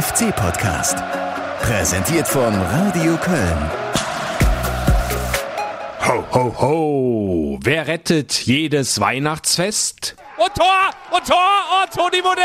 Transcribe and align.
FC-Podcast. 0.00 0.96
Präsentiert 1.60 2.26
von 2.26 2.54
Radio 2.54 3.18
Köln. 3.18 3.70
Ho, 6.06 6.24
ho, 6.32 6.54
ho. 6.58 7.58
Wer 7.62 7.86
rettet 7.86 8.32
jedes 8.46 8.98
Weihnachtsfest? 8.98 10.16
Und 10.38 10.54
Tor! 10.54 10.90
Und 11.10 11.26
Tor! 11.26 11.82
Und 11.82 11.92
Toni 11.92 12.22
Modest! 12.22 12.38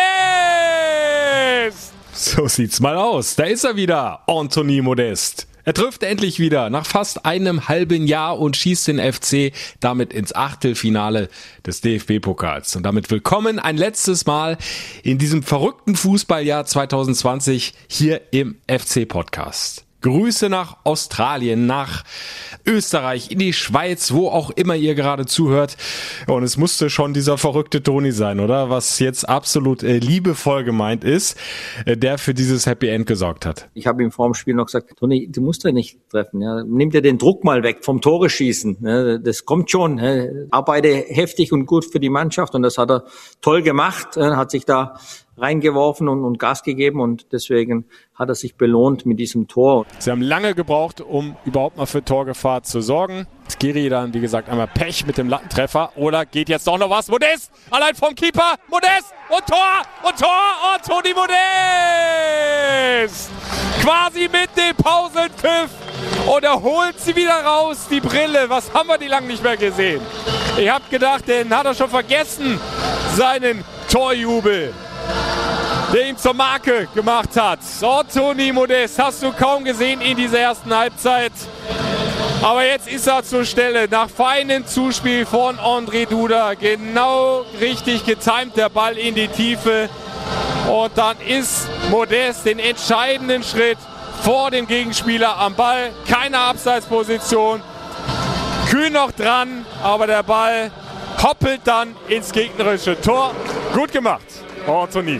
So 2.11 2.45
sieht's 2.49 2.81
mal 2.81 2.97
aus. 2.97 3.35
Da 3.35 3.45
ist 3.45 3.63
er 3.63 3.77
wieder, 3.77 4.19
Anthony 4.27 4.81
Modest. 4.81 5.47
Er 5.65 5.73
trifft 5.73 6.03
endlich 6.03 6.39
wieder 6.39 6.69
nach 6.69 6.85
fast 6.85 7.25
einem 7.25 7.67
halben 7.67 8.05
Jahr 8.05 8.37
und 8.39 8.55
schießt 8.55 8.87
den 8.87 8.99
FC 8.99 9.51
damit 9.79 10.13
ins 10.13 10.33
Achtelfinale 10.33 11.27
des 11.65 11.81
DFB-Pokals. 11.81 12.75
Und 12.75 12.83
damit 12.83 13.09
willkommen 13.09 13.57
ein 13.57 13.75
letztes 13.75 14.27
Mal 14.27 14.59
in 15.01 15.17
diesem 15.17 15.41
verrückten 15.41 15.95
Fußballjahr 15.95 16.65
2020 16.67 17.73
hier 17.87 18.21
im 18.31 18.57
FC-Podcast. 18.69 19.84
Grüße 20.05 20.49
nach 20.49 20.77
Australien, 20.83 21.65
nach 21.65 22.03
Österreich, 22.63 23.31
in 23.31 23.39
die 23.39 23.53
Schweiz, 23.53 24.13
wo 24.13 24.27
auch 24.27 24.51
immer 24.51 24.75
ihr 24.75 24.93
gerade 24.93 25.25
zuhört. 25.25 25.77
Und 26.27 26.43
es 26.43 26.57
musste 26.57 26.91
schon 26.91 27.15
dieser 27.15 27.39
verrückte 27.39 27.81
Toni 27.81 28.11
sein, 28.11 28.39
oder? 28.39 28.69
Was 28.69 28.99
jetzt 28.99 29.27
absolut 29.27 29.81
äh, 29.81 29.97
liebevoll 29.97 30.63
gemeint 30.63 31.03
ist, 31.03 31.39
äh, 31.87 31.97
der 31.97 32.19
für 32.19 32.35
dieses 32.35 32.67
Happy 32.67 32.87
End 32.87 33.07
gesorgt 33.07 33.47
hat. 33.47 33.67
Ich 33.73 33.87
habe 33.87 34.03
ihm 34.03 34.11
vor 34.11 34.27
dem 34.27 34.35
Spiel 34.35 34.53
noch 34.53 34.67
gesagt, 34.67 34.95
Toni, 34.95 35.27
du 35.27 35.41
musst 35.41 35.63
ja 35.63 35.71
nicht 35.71 35.97
treffen. 36.11 36.39
Ja. 36.39 36.63
Nimm 36.63 36.91
dir 36.91 37.01
den 37.01 37.17
Druck 37.17 37.43
mal 37.43 37.63
weg 37.63 37.79
vom 37.81 37.99
Tore 37.99 38.29
schießen. 38.29 38.77
Ja. 38.81 39.17
Das 39.17 39.45
kommt 39.45 39.71
schon. 39.71 39.97
Ja. 39.97 40.25
Arbeite 40.51 40.89
heftig 41.07 41.51
und 41.51 41.65
gut 41.65 41.83
für 41.83 41.99
die 41.99 42.09
Mannschaft 42.09 42.53
und 42.53 42.61
das 42.61 42.77
hat 42.77 42.91
er 42.91 43.05
toll 43.41 43.63
gemacht. 43.63 44.17
Er 44.17 44.37
hat 44.37 44.51
sich 44.51 44.65
da 44.65 44.99
reingeworfen 45.37 46.07
und, 46.07 46.23
und 46.23 46.39
Gas 46.39 46.63
gegeben 46.63 47.01
und 47.01 47.31
deswegen 47.31 47.85
hat 48.13 48.29
er 48.29 48.35
sich 48.35 48.55
belohnt 48.55 49.05
mit 49.05 49.19
diesem 49.19 49.47
Tor. 49.47 49.85
Sie 49.99 50.09
haben 50.09 50.21
lange 50.21 50.55
gebraucht, 50.55 51.01
um 51.01 51.35
überhaupt 51.45 51.77
mal 51.77 51.85
für 51.85 52.03
Torgefahr 52.03 52.63
zu 52.63 52.81
sorgen. 52.81 53.27
Skiri 53.49 53.89
dann, 53.89 54.13
wie 54.13 54.21
gesagt, 54.21 54.47
einmal 54.49 54.67
Pech 54.67 55.05
mit 55.05 55.17
dem 55.17 55.27
Lattentreffer. 55.29 55.91
Oder 55.95 56.25
geht 56.25 56.49
jetzt 56.49 56.67
doch 56.67 56.77
noch 56.77 56.89
was? 56.89 57.07
Modest! 57.09 57.51
Allein 57.69 57.95
vom 57.95 58.15
Keeper! 58.15 58.55
Modest! 58.69 59.13
Und 59.29 59.45
Tor! 59.45 59.83
Und 60.03 60.19
Tor! 60.19 60.29
Und 60.73 60.83
Toni 60.85 61.13
Modest! 61.13 61.35
Quasi 63.81 64.29
mit 64.31 64.49
dem 64.57 64.75
Pausenpfiff. 64.77 65.69
Und 66.27 66.43
er 66.43 66.61
holt 66.61 66.99
sie 66.99 67.15
wieder 67.15 67.43
raus, 67.43 67.87
die 67.89 67.99
Brille. 67.99 68.49
Was 68.49 68.71
haben 68.73 68.87
wir 68.87 68.97
die 68.97 69.07
lang 69.07 69.27
nicht 69.27 69.43
mehr 69.43 69.57
gesehen? 69.57 70.01
Ich 70.57 70.69
hab 70.69 70.89
gedacht, 70.89 71.27
den 71.27 71.55
hat 71.55 71.65
er 71.65 71.75
schon 71.75 71.89
vergessen, 71.89 72.59
seinen 73.15 73.63
Torjubel 73.91 74.73
der 75.93 76.09
ihm 76.09 76.17
zur 76.17 76.33
Marke 76.33 76.87
gemacht 76.93 77.29
hat. 77.35 77.63
So, 77.63 78.01
Toni 78.13 78.51
Modest, 78.51 78.99
hast 78.99 79.23
du 79.23 79.31
kaum 79.31 79.63
gesehen 79.63 80.01
in 80.01 80.17
dieser 80.17 80.39
ersten 80.39 80.75
Halbzeit. 80.75 81.31
Aber 82.41 82.65
jetzt 82.65 82.87
ist 82.87 83.07
er 83.07 83.23
zur 83.23 83.45
Stelle. 83.45 83.87
Nach 83.89 84.09
feinem 84.09 84.67
Zuspiel 84.67 85.25
von 85.25 85.57
André 85.57 86.05
Duda. 86.07 86.53
Genau 86.53 87.45
richtig 87.59 88.05
getimt 88.05 88.55
der 88.55 88.69
Ball 88.69 88.97
in 88.97 89.15
die 89.15 89.27
Tiefe. 89.27 89.89
Und 90.69 90.91
dann 90.95 91.15
ist 91.21 91.67
Modest 91.89 92.45
den 92.45 92.59
entscheidenden 92.59 93.43
Schritt 93.43 93.77
vor 94.21 94.51
dem 94.51 94.67
Gegenspieler 94.67 95.37
am 95.37 95.55
Ball. 95.55 95.91
Keine 96.07 96.39
Abseitsposition. 96.39 97.61
Kühn 98.69 98.93
noch 98.93 99.11
dran, 99.11 99.65
aber 99.83 100.07
der 100.07 100.23
Ball 100.23 100.71
hoppelt 101.23 101.61
dann 101.63 101.95
ins 102.07 102.31
gegnerische 102.31 102.99
Tor. 102.99 103.33
Gut 103.73 103.91
gemacht, 103.91 104.25
Anthony. 104.67 105.19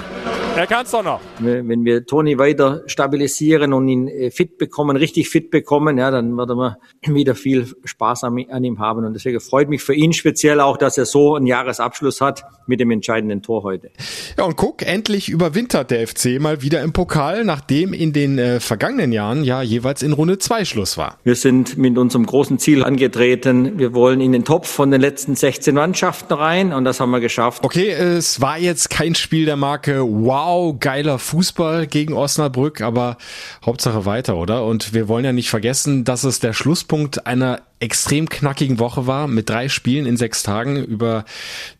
Er 0.56 0.68
kann 0.68 0.86
es 0.86 0.92
doch 0.92 1.04
noch. 1.04 1.20
Wenn 1.40 1.84
wir 1.84 2.06
Toni 2.06 2.38
weiter 2.38 2.84
stabilisieren 2.86 3.74
und 3.74 3.90
ihn 3.90 4.08
äh, 4.08 4.32
fit 4.32 4.58
bekommen, 4.58 4.96
richtig 4.96 5.28
fit 5.28 5.52
bekommen, 5.52 5.98
ja, 5.98 6.10
dann 6.12 6.38
werden 6.38 6.58
wir 6.58 6.78
wieder 7.14 7.36
viel 7.36 7.68
Spaß 7.84 8.24
an, 8.24 8.38
ihm 8.38 8.80
haben. 8.80 9.04
Und 9.04 9.14
deswegen 9.14 9.42
freut 9.42 9.68
mich 9.68 9.84
für 9.84 9.94
ihn 9.94 10.14
speziell 10.14 10.62
auch, 10.62 10.78
dass 10.78 10.98
er 10.98 11.06
so 11.06 11.36
einen 11.36 11.46
Jahresabschluss 11.46 12.22
hat 12.22 12.46
mit 12.68 12.80
dem 12.80 12.90
entscheidenden 12.90 13.42
Tor 13.42 13.64
heute. 13.64 13.92
Ja, 14.38 14.46
und 14.46 14.56
guck, 14.56 14.82
endlich 14.82 15.28
überwintert 15.28 15.92
der 15.92 16.08
FC 16.08 16.40
mal 16.40 16.62
wieder 16.62 16.82
im 16.84 16.94
Pokal, 16.94 17.44
nachdem 17.44 17.92
in 17.92 18.14
den 18.14 18.40
äh, 18.40 18.62
vergangenen 18.62 19.12
Jahren 19.12 19.44
ja 19.44 19.62
jeweils 19.62 20.04
in 20.04 20.14
Runde 20.14 20.40
2 20.40 20.64
Schluss 20.64 20.98
war. 20.98 21.18
Wir 21.26 21.36
sind 21.36 21.78
mit 21.78 21.98
unserem 21.98 22.26
großen 22.26 22.60
Ziel 22.60 22.82
angetreten. 22.82 23.78
Wir 23.78 23.94
wollen 23.94 24.22
in 24.22 24.32
den 24.32 24.46
Topf 24.46 24.70
von 24.70 24.90
den 24.90 25.02
letzten 25.02 25.36
16 25.36 25.76
Mannschaften 25.76 26.34
rein 26.34 26.72
und 26.72 26.86
das 26.86 27.02
haben 27.02 27.12
wir 27.12 27.20
geschafft. 27.20 27.66
Okay, 27.66 27.92
es 27.92 28.40
war 28.40 28.58
jetzt 28.58 28.90
kein 28.90 29.16
Spiel 29.16 29.35
der 29.44 29.58
Marke 29.58 30.02
Wow 30.02 30.80
geiler 30.80 31.20
Fußball 31.20 31.88
gegen 31.88 32.14
Osnabrück, 32.14 32.80
aber 32.80 33.18
Hauptsache 33.66 34.06
weiter, 34.06 34.38
oder? 34.38 34.64
Und 34.64 34.94
wir 34.94 35.10
wollen 35.10 35.26
ja 35.26 35.34
nicht 35.34 35.50
vergessen, 35.50 36.06
dass 36.06 36.24
es 36.24 36.40
der 36.40 36.54
Schlusspunkt 36.54 37.28
einer 37.28 37.62
extrem 37.80 38.30
knackigen 38.30 38.80
Woche 38.80 39.06
war 39.06 39.28
mit 39.28 39.50
drei 39.50 39.68
Spielen 39.68 40.06
in 40.06 40.16
sechs 40.16 40.44
Tagen 40.44 40.78
über 40.78 41.26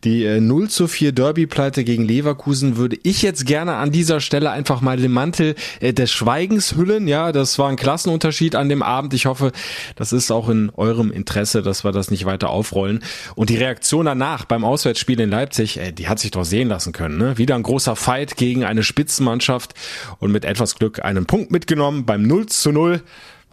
die 0.04 0.24
äh, 0.24 0.40
0 0.40 0.68
zu 0.68 0.88
4 0.88 1.12
Derby-Pleite 1.12 1.84
gegen 1.84 2.04
Leverkusen 2.04 2.76
würde 2.76 2.98
ich 3.02 3.22
jetzt 3.22 3.46
gerne 3.46 3.74
an 3.76 3.92
dieser 3.92 4.20
Stelle 4.20 4.50
einfach 4.50 4.82
mal 4.82 4.98
den 4.98 5.10
Mantel 5.10 5.54
äh, 5.80 5.94
des 5.94 6.12
Schweigens 6.12 6.76
hüllen. 6.76 7.08
Ja, 7.08 7.32
das 7.32 7.58
war 7.58 7.70
ein 7.70 7.76
Klassenunterschied 7.76 8.54
an 8.56 8.68
dem 8.68 8.82
Abend. 8.82 9.14
Ich 9.14 9.24
hoffe, 9.24 9.52
das 9.96 10.12
ist 10.12 10.30
auch 10.30 10.50
in 10.50 10.70
eurem 10.76 11.10
Interesse, 11.10 11.62
dass 11.62 11.82
wir 11.82 11.92
das 11.92 12.10
nicht 12.10 12.26
weiter 12.26 12.50
aufrollen. 12.50 13.02
Und 13.34 13.48
die 13.48 13.56
Reaktion 13.56 14.04
danach 14.04 14.44
beim 14.44 14.64
Auswärtsspiel 14.64 15.18
in 15.18 15.30
Leipzig, 15.30 15.78
äh, 15.78 15.92
die 15.92 16.08
hat 16.08 16.18
sich 16.18 16.30
doch 16.30 16.44
sehen 16.44 16.68
lassen 16.68 16.92
können. 16.92 17.16
Ne? 17.16 17.38
Wieder 17.46 17.54
ein 17.54 17.62
großer 17.62 17.94
Fight 17.94 18.36
gegen 18.36 18.64
eine 18.64 18.82
Spitzenmannschaft 18.82 19.74
und 20.18 20.32
mit 20.32 20.44
etwas 20.44 20.74
Glück 20.74 21.04
einen 21.04 21.26
Punkt 21.26 21.52
mitgenommen 21.52 22.04
beim 22.04 22.22
0 22.22 22.46
zu 22.46 22.72
0. 22.72 23.02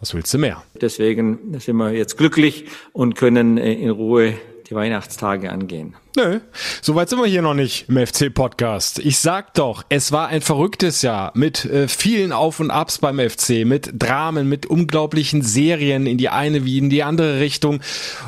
Was 0.00 0.14
willst 0.14 0.34
du 0.34 0.38
mehr? 0.38 0.64
Deswegen 0.80 1.60
sind 1.60 1.76
wir 1.76 1.92
jetzt 1.92 2.18
glücklich 2.18 2.64
und 2.92 3.14
können 3.14 3.56
äh, 3.56 3.72
in 3.72 3.90
Ruhe 3.90 4.34
die 4.68 4.74
Weihnachtstage 4.74 5.52
angehen. 5.52 5.94
Nö, 6.16 6.38
soweit 6.80 7.08
sind 7.08 7.18
wir 7.18 7.26
hier 7.26 7.42
noch 7.42 7.54
nicht 7.54 7.88
im 7.88 7.96
FC-Podcast. 8.06 9.00
Ich 9.00 9.18
sag 9.18 9.52
doch, 9.54 9.84
es 9.88 10.12
war 10.12 10.28
ein 10.28 10.42
verrücktes 10.42 11.02
Jahr 11.02 11.32
mit 11.34 11.64
äh, 11.64 11.88
vielen 11.88 12.30
Auf 12.30 12.60
und 12.60 12.70
Abs 12.70 12.98
beim 12.98 13.18
FC, 13.18 13.66
mit 13.66 13.90
Dramen, 13.94 14.48
mit 14.48 14.64
unglaublichen 14.64 15.42
Serien 15.42 16.06
in 16.06 16.16
die 16.16 16.28
eine 16.28 16.64
wie 16.64 16.78
in 16.78 16.88
die 16.88 17.02
andere 17.02 17.40
Richtung 17.40 17.80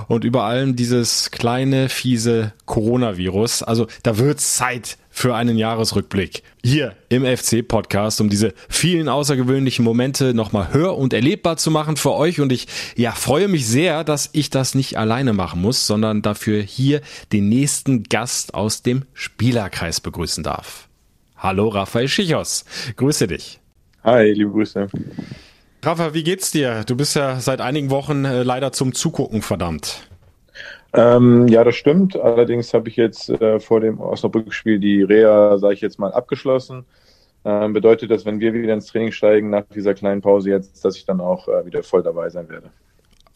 und 0.09 0.25
über 0.25 0.43
allem 0.43 0.75
dieses 0.75 1.31
kleine, 1.31 1.89
fiese 1.89 2.55
Coronavirus. 2.65 3.63
Also 3.63 3.87
da 4.03 4.19
wird's 4.19 4.57
Zeit 4.57 4.99
für 5.17 5.35
einen 5.35 5.57
Jahresrückblick 5.57 6.43
hier 6.63 6.95
im 7.09 7.25
FC 7.25 7.67
Podcast, 7.67 8.21
um 8.21 8.29
diese 8.29 8.53
vielen 8.69 9.09
außergewöhnlichen 9.09 9.83
Momente 9.83 10.35
nochmal 10.35 10.75
hör- 10.75 10.99
und 10.99 11.15
erlebbar 11.15 11.57
zu 11.57 11.71
machen 11.71 11.97
für 11.97 12.13
euch. 12.13 12.39
Und 12.39 12.53
ich 12.53 12.67
ja, 12.97 13.13
freue 13.13 13.49
mich 13.49 13.67
sehr, 13.67 14.05
dass 14.05 14.29
ich 14.33 14.51
das 14.51 14.75
nicht 14.75 14.99
alleine 14.99 15.33
machen 15.33 15.63
muss, 15.63 15.87
sondern 15.87 16.21
dafür 16.21 16.61
hier 16.61 17.01
den 17.33 17.49
nächsten 17.49 17.76
Gast 17.85 18.55
aus 18.55 18.83
dem 18.83 19.05
Spielerkreis 19.15 20.01
begrüßen 20.01 20.43
darf. 20.45 20.89
Hallo 21.37 21.69
Raphael 21.69 22.09
Schichos, 22.09 22.65
grüße 22.97 23.27
dich. 23.27 23.61
Hi, 24.05 24.33
liebe 24.33 24.51
Grüße. 24.51 24.89
Rafa, 25.83 26.15
wie 26.15 26.25
geht's 26.25 26.51
dir? 26.51 26.85
Du 26.85 26.97
bist 26.97 27.15
ja 27.15 27.39
seit 27.39 27.61
einigen 27.61 27.91
Wochen 27.91 28.25
äh, 28.25 28.43
leider 28.43 28.73
zum 28.73 28.93
Zugucken 28.93 29.43
verdammt. 29.43 30.09
Ähm, 30.93 31.47
ja, 31.49 31.63
das 31.63 31.77
stimmt. 31.77 32.17
Allerdings 32.17 32.73
habe 32.73 32.89
ich 32.89 32.97
jetzt 32.97 33.29
äh, 33.29 33.61
vor 33.61 33.81
dem 33.81 34.01
Osnabrück-Spiel 34.01 34.79
die 34.79 35.03
Reha, 35.03 35.59
sage 35.59 35.75
ich 35.75 35.81
jetzt 35.81 35.99
mal, 35.99 36.13
abgeschlossen. 36.13 36.85
Ähm, 37.45 37.73
bedeutet 37.73 38.11
das, 38.11 38.25
wenn 38.25 38.41
wir 38.41 38.55
wieder 38.55 38.75
ins 38.75 38.87
Training 38.87 39.13
steigen 39.13 39.51
nach 39.51 39.65
dieser 39.73 39.95
kleinen 39.95 40.23
Pause 40.23 40.51
jetzt, 40.51 40.85
dass 40.85 40.97
ich 40.97 41.05
dann 41.05 41.21
auch 41.21 41.47
äh, 41.47 41.65
wieder 41.67 41.83
voll 41.83 42.03
dabei 42.03 42.31
sein 42.31 42.49
werde. 42.49 42.71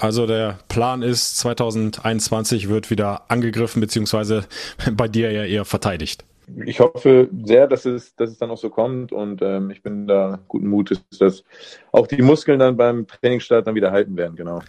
Also 0.00 0.26
der 0.26 0.58
Plan 0.68 1.02
ist, 1.02 1.38
2021 1.38 2.68
wird 2.68 2.90
wieder 2.90 3.22
angegriffen, 3.28 3.80
beziehungsweise 3.80 4.44
bei 4.92 5.08
dir 5.08 5.30
ja 5.30 5.44
eher 5.44 5.64
verteidigt. 5.64 6.24
Ich 6.64 6.80
hoffe 6.80 7.28
sehr, 7.44 7.68
dass 7.68 7.84
es, 7.84 8.16
dass 8.16 8.30
es 8.30 8.38
dann 8.38 8.50
auch 8.50 8.58
so 8.58 8.70
kommt 8.70 9.12
und 9.12 9.40
ähm, 9.42 9.70
ich 9.70 9.82
bin 9.82 10.08
da 10.08 10.40
guten 10.48 10.68
Mutes, 10.68 11.00
dass 11.18 11.44
auch 11.92 12.06
die 12.06 12.22
Muskeln 12.22 12.58
dann 12.58 12.76
beim 12.76 13.06
Trainingsstart 13.06 13.66
dann 13.66 13.76
wieder 13.76 13.92
halten 13.92 14.16
werden, 14.16 14.34
genau. 14.34 14.60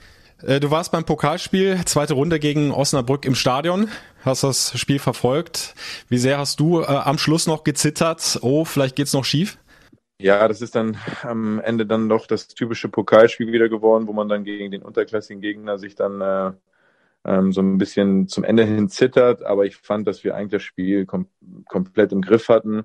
Äh, 0.44 0.60
du 0.60 0.70
warst 0.70 0.92
beim 0.92 1.06
Pokalspiel, 1.06 1.80
zweite 1.86 2.14
Runde 2.14 2.40
gegen 2.40 2.72
Osnabrück 2.72 3.26
im 3.26 3.34
Stadion, 3.34 3.88
hast 4.24 4.44
das 4.44 4.78
Spiel 4.78 5.00
verfolgt. 5.00 5.74
Wie 6.10 6.18
sehr 6.18 6.38
hast 6.38 6.60
du 6.60 6.82
äh, 6.82 6.86
am 6.86 7.18
Schluss 7.18 7.48
noch 7.48 7.64
gezittert? 7.64 8.38
Oh, 8.42 8.66
vielleicht 8.66 8.96
geht's 8.96 9.14
noch 9.14 9.26
schief? 9.26 9.58
Ja, 10.22 10.48
das 10.48 10.62
ist 10.62 10.76
dann 10.76 10.98
am 11.24 11.60
Ende 11.60 11.88
dann 11.88 12.08
doch 12.08 12.28
das 12.28 12.48
typische 12.48 12.90
Pokalspiel 12.90 13.52
wieder 13.52 13.70
geworden, 13.70 14.08
wo 14.08 14.14
man 14.14 14.30
dann 14.30 14.44
gegen 14.44 14.70
den 14.70 14.84
unterklassigen 14.84 15.42
Gegner 15.42 15.80
sich 15.80 15.96
dann 15.96 16.22
äh, 16.22 16.52
ähm, 17.26 17.52
so 17.52 17.62
ein 17.62 17.80
bisschen 17.80 18.28
zum 18.28 18.44
Ende 18.44 18.64
hin 18.64 18.88
zittert. 18.88 19.42
Aber 19.44 19.66
ich 19.66 19.78
fand, 19.78 20.08
dass 20.08 20.24
wir 20.24 20.36
eigentlich 20.36 20.52
das 20.52 20.64
Spiel 20.64 21.06
kom 21.08 21.28
komplett 21.68 22.12
im 22.12 22.22
Griff 22.22 22.50
hatten. 22.50 22.84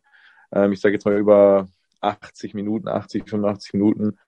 Ähm, 0.51 0.73
ich 0.73 0.81
sage 0.81 0.95
jetzt 0.95 1.05
mal 1.05 1.17
über 1.19 1.69
80 2.01 2.55
Minuten, 2.55 2.89
80, 2.89 3.29
85 3.29 3.75
Minuten 3.75 4.19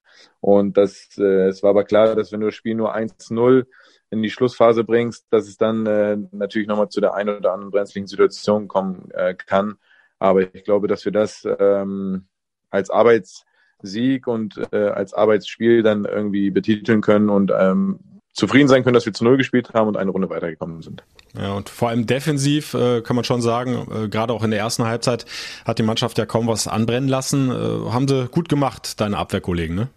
und 0.41 0.77
das, 0.77 1.17
äh, 1.19 1.49
es 1.49 1.63
war 1.63 1.71
aber 1.71 1.85
klar, 1.85 2.15
dass 2.15 2.33
wenn 2.33 2.41
du 2.41 2.47
das 2.47 2.55
Spiel 2.55 2.75
nur 2.75 2.95
1-0 2.95 3.67
in 4.11 4.23
die 4.23 4.31
Schlussphase 4.31 4.85
bringst, 4.85 5.27
dass 5.31 5.49
es 5.49 5.57
dann 5.57 5.87
äh, 5.87 6.17
natürlich 6.33 6.69
nochmal 6.69 6.89
zu 6.89 7.01
der 7.01 7.15
einen 7.15 7.39
oder 7.39 7.53
anderen 7.53 7.71
brenzlichen 7.71 8.07
Situation 8.07 8.69
kommen 8.69 9.11
äh, 9.13 9.35
kann. 9.35 9.77
Aber 10.19 10.43
ich 10.55 10.65
glaube, 10.65 10.89
dass 10.89 11.05
wir 11.05 11.13
das 11.13 11.47
ähm, 11.59 12.27
als 12.71 12.91
Arbeits, 12.91 13.45
Sieg 13.83 14.27
und 14.27 14.61
äh, 14.73 14.89
als 14.89 15.15
Arbeitsspiel 15.15 15.83
dann 15.83 16.05
irgendwie 16.05 16.51
betiteln 16.51 17.01
können 17.01 17.29
und 17.29 17.53
ähm, 17.57 18.01
zufrieden 18.33 18.69
sein 18.69 18.85
können, 18.85 18.95
dass 18.95 19.07
wir 19.07 19.13
zu 19.13 19.25
Null 19.25 19.37
gespielt 19.37 19.75
haben 19.75 19.89
und 19.89 19.97
eine 19.97 20.11
Runde 20.11 20.31
weitergekommen 20.31 20.83
sind. 20.83 21.03
Ja, 21.37 21.55
und 21.55 21.69
vor 21.69 21.89
allem 21.89 22.07
defensiv 22.07 22.75
äh, 22.75 23.03
kann 23.03 23.17
man 23.17 23.25
schon 23.25 23.43
sagen, 23.43 23.87
äh, 23.91 24.09
gerade 24.09 24.33
auch 24.33 24.45
in 24.45 24.51
der 24.51 24.61
ersten 24.61 24.85
Halbzeit 24.85 25.27
hat 25.65 25.79
die 25.79 25.83
Mannschaft 25.83 26.19
ja 26.19 26.27
kaum 26.27 26.47
was 26.47 26.69
anbrennen 26.69 27.09
lassen. 27.09 27.51
Äh, 27.51 27.91
haben 27.91 28.09
sie 28.09 28.29
gut 28.29 28.49
gemacht, 28.49 29.01
deine 29.01 29.19
Abwehrkollegen, 29.19 29.75
ne? 29.75 29.89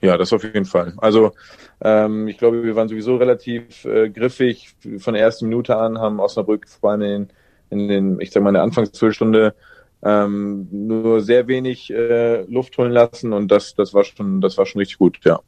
Ja, 0.00 0.18
das 0.18 0.34
auf 0.34 0.44
jeden 0.44 0.66
Fall. 0.66 0.92
Also 0.98 1.32
ähm, 1.80 2.28
ich 2.28 2.36
glaube, 2.36 2.62
wir 2.62 2.76
waren 2.76 2.88
sowieso 2.88 3.16
relativ 3.16 3.86
äh, 3.86 4.10
griffig 4.10 4.74
von 4.98 5.14
der 5.14 5.22
ersten 5.22 5.48
Minute 5.48 5.78
an, 5.78 5.98
haben 5.98 6.20
Osnabrück 6.20 6.68
vor 6.68 6.90
allem 6.90 7.00
in, 7.00 7.28
in 7.70 7.88
den, 7.88 8.20
ich 8.20 8.30
sag 8.30 8.42
mal, 8.42 8.50
in 8.50 8.54
der 8.54 8.64
Anfangsviertelstunde 8.64 9.54
ähm, 10.04 10.68
nur 10.70 11.20
sehr 11.22 11.46
wenig 11.48 11.90
äh, 11.90 12.42
Luft 12.42 12.76
holen 12.78 12.92
lassen 12.92 13.32
und 13.32 13.48
das, 13.50 13.74
das 13.74 13.94
war 13.94 14.04
schon, 14.04 14.40
das 14.40 14.58
war 14.58 14.66
schon 14.66 14.80
richtig 14.80 14.98
gut, 14.98 15.18
ja. 15.24 15.40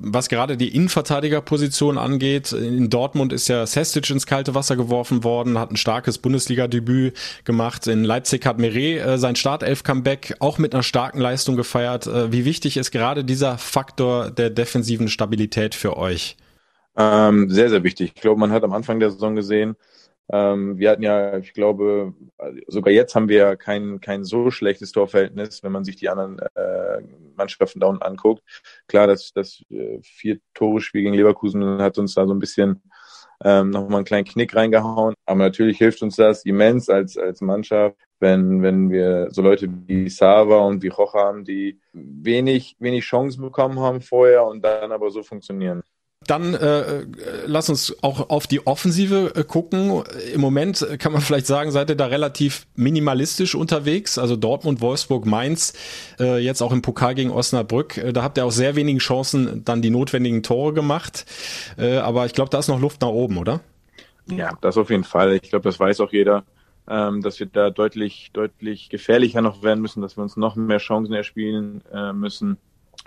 Was 0.00 0.28
gerade 0.28 0.56
die 0.56 0.76
Innenverteidigerposition 0.76 1.98
angeht, 1.98 2.52
in 2.52 2.88
Dortmund 2.88 3.32
ist 3.32 3.48
ja 3.48 3.66
Sestic 3.66 4.08
ins 4.10 4.26
kalte 4.26 4.54
Wasser 4.54 4.76
geworfen 4.76 5.24
worden, 5.24 5.58
hat 5.58 5.72
ein 5.72 5.76
starkes 5.76 6.18
Bundesliga-Debüt 6.18 7.16
gemacht. 7.42 7.88
In 7.88 8.04
Leipzig 8.04 8.46
hat 8.46 8.58
Meret 8.58 9.04
äh, 9.04 9.18
sein 9.18 9.34
Startelf-Comeback 9.34 10.36
auch 10.38 10.58
mit 10.58 10.72
einer 10.72 10.84
starken 10.84 11.18
Leistung 11.18 11.56
gefeiert. 11.56 12.06
Äh, 12.06 12.30
wie 12.30 12.44
wichtig 12.44 12.76
ist 12.76 12.92
gerade 12.92 13.24
dieser 13.24 13.58
Faktor 13.58 14.30
der 14.30 14.50
defensiven 14.50 15.08
Stabilität 15.08 15.74
für 15.74 15.96
euch? 15.96 16.36
Ähm, 16.96 17.50
sehr, 17.50 17.68
sehr 17.68 17.82
wichtig. 17.82 18.12
Ich 18.14 18.22
glaube, 18.22 18.38
man 18.38 18.52
hat 18.52 18.62
am 18.62 18.72
Anfang 18.72 19.00
der 19.00 19.10
Saison 19.10 19.34
gesehen, 19.34 19.74
ähm, 20.30 20.78
wir 20.78 20.90
hatten 20.90 21.02
ja, 21.02 21.38
ich 21.38 21.54
glaube, 21.54 22.12
sogar 22.66 22.92
jetzt 22.92 23.14
haben 23.14 23.28
wir 23.28 23.56
kein, 23.56 24.00
kein 24.00 24.24
so 24.24 24.50
schlechtes 24.50 24.92
Torverhältnis, 24.92 25.62
wenn 25.62 25.72
man 25.72 25.84
sich 25.84 25.96
die 25.96 26.08
anderen 26.08 26.38
äh, 26.38 27.00
Mannschaften 27.36 27.80
da 27.80 27.86
unten 27.86 28.02
anguckt. 28.02 28.42
Klar, 28.88 29.06
das, 29.06 29.32
das 29.32 29.64
äh, 29.70 30.00
vier 30.02 30.38
Tore 30.54 30.80
Spiel 30.80 31.02
gegen 31.02 31.14
Leverkusen 31.14 31.80
hat 31.80 31.98
uns 31.98 32.14
da 32.14 32.26
so 32.26 32.34
ein 32.34 32.40
bisschen 32.40 32.82
ähm, 33.44 33.70
nochmal 33.70 33.98
einen 33.98 34.04
kleinen 34.04 34.26
Knick 34.26 34.54
reingehauen. 34.54 35.14
Aber 35.24 35.38
natürlich 35.38 35.78
hilft 35.78 36.02
uns 36.02 36.16
das 36.16 36.44
immens 36.44 36.88
als, 36.88 37.16
als 37.16 37.40
Mannschaft, 37.40 37.96
wenn, 38.20 38.62
wenn 38.62 38.90
wir 38.90 39.28
so 39.30 39.42
Leute 39.42 39.68
wie 39.86 40.10
Sava 40.10 40.58
und 40.58 40.82
wie 40.82 40.88
Rocha 40.88 41.18
haben, 41.18 41.44
die 41.44 41.80
wenig, 41.92 42.76
wenig 42.80 43.04
Chancen 43.04 43.42
bekommen 43.42 43.78
haben 43.80 44.00
vorher 44.00 44.44
und 44.44 44.62
dann 44.62 44.92
aber 44.92 45.10
so 45.10 45.22
funktionieren. 45.22 45.82
Dann 46.28 46.52
äh, 46.52 47.06
lass 47.46 47.70
uns 47.70 47.96
auch 48.02 48.28
auf 48.28 48.46
die 48.46 48.66
Offensive 48.66 49.32
äh, 49.34 49.44
gucken. 49.44 50.02
Im 50.34 50.42
Moment 50.42 50.86
kann 50.98 51.12
man 51.12 51.20
vielleicht 51.22 51.46
sagen, 51.46 51.70
seid 51.70 51.88
ihr 51.88 51.96
da 51.96 52.06
relativ 52.06 52.66
minimalistisch 52.76 53.54
unterwegs. 53.54 54.18
Also 54.18 54.36
Dortmund, 54.36 54.82
Wolfsburg, 54.82 55.24
Mainz, 55.24 55.72
äh, 56.20 56.38
jetzt 56.38 56.60
auch 56.60 56.70
im 56.70 56.82
Pokal 56.82 57.14
gegen 57.14 57.30
Osnabrück. 57.30 57.96
Äh, 57.96 58.12
da 58.12 58.22
habt 58.22 58.36
ihr 58.36 58.44
auch 58.44 58.52
sehr 58.52 58.76
wenige 58.76 58.98
Chancen, 58.98 59.64
dann 59.64 59.80
die 59.80 59.88
notwendigen 59.88 60.42
Tore 60.42 60.74
gemacht. 60.74 61.24
Äh, 61.78 61.96
aber 61.96 62.26
ich 62.26 62.34
glaube, 62.34 62.50
da 62.50 62.58
ist 62.58 62.68
noch 62.68 62.78
Luft 62.78 63.00
nach 63.00 63.08
oben, 63.08 63.38
oder? 63.38 63.60
Ja, 64.30 64.52
das 64.60 64.76
auf 64.76 64.90
jeden 64.90 65.04
Fall. 65.04 65.32
Ich 65.32 65.48
glaube, 65.48 65.64
das 65.64 65.80
weiß 65.80 66.00
auch 66.00 66.12
jeder, 66.12 66.44
ähm, 66.86 67.22
dass 67.22 67.40
wir 67.40 67.46
da 67.46 67.70
deutlich, 67.70 68.30
deutlich 68.34 68.90
gefährlicher 68.90 69.40
noch 69.40 69.62
werden 69.62 69.80
müssen, 69.80 70.02
dass 70.02 70.18
wir 70.18 70.22
uns 70.22 70.36
noch 70.36 70.56
mehr 70.56 70.76
Chancen 70.76 71.14
erspielen 71.14 71.82
äh, 71.90 72.12
müssen. 72.12 72.58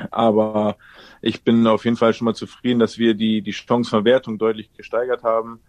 Aber 0.09 0.77
ich 1.21 1.43
bin 1.43 1.67
auf 1.67 1.85
jeden 1.85 1.97
Fall 1.97 2.13
schon 2.13 2.25
mal 2.25 2.35
zufrieden, 2.35 2.79
dass 2.79 2.97
wir 2.97 3.13
die, 3.13 3.41
die 3.41 3.53
Chancenverwertung 3.53 4.37
deutlich 4.37 4.71
gesteigert 4.73 5.23
haben, 5.23 5.59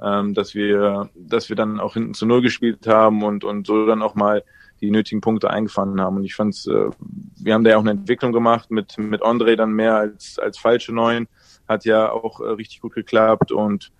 ähm, 0.00 0.34
dass 0.34 0.54
wir, 0.54 1.10
dass 1.14 1.48
wir 1.48 1.56
dann 1.56 1.80
auch 1.80 1.94
hinten 1.94 2.14
zu 2.14 2.26
Null 2.26 2.42
gespielt 2.42 2.86
haben 2.86 3.22
und, 3.22 3.44
und 3.44 3.66
so 3.66 3.86
dann 3.86 4.02
auch 4.02 4.14
mal 4.14 4.44
die 4.80 4.90
nötigen 4.90 5.20
Punkte 5.20 5.50
eingefahren 5.50 6.00
haben. 6.00 6.16
Und 6.16 6.24
ich 6.24 6.34
fand's, 6.34 6.66
äh, 6.66 6.90
wir 7.36 7.54
haben 7.54 7.64
da 7.64 7.70
ja 7.70 7.76
auch 7.76 7.82
eine 7.82 7.90
Entwicklung 7.92 8.32
gemacht 8.32 8.70
mit, 8.70 8.96
mit 8.98 9.22
Andre 9.22 9.56
dann 9.56 9.72
mehr 9.72 9.96
als, 9.96 10.38
als 10.38 10.58
falsche 10.58 10.94
Neun. 10.94 11.28
Hat 11.68 11.84
ja 11.84 12.10
auch 12.10 12.40
äh, 12.40 12.50
richtig 12.50 12.80
gut 12.80 12.94
geklappt 12.94 13.52
und 13.52 13.92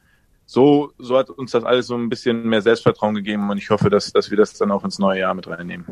so, 0.47 0.93
so 0.99 1.17
hat 1.17 1.31
uns 1.31 1.53
das 1.53 1.62
alles 1.62 1.87
so 1.87 1.94
ein 1.94 2.09
bisschen 2.09 2.49
mehr 2.49 2.61
Selbstvertrauen 2.61 3.15
gegeben 3.15 3.49
und 3.50 3.59
ich 3.59 3.71
hoffe, 3.71 3.88
dass, 3.88 4.12
dass 4.12 4.31
wir 4.31 4.37
das 4.37 4.55
dann 4.55 4.73
auch 4.73 4.83
ins 4.83 4.99
neue 4.99 5.21
Jahr 5.21 5.35
mit 5.35 5.47
reinnehmen. 5.47 5.87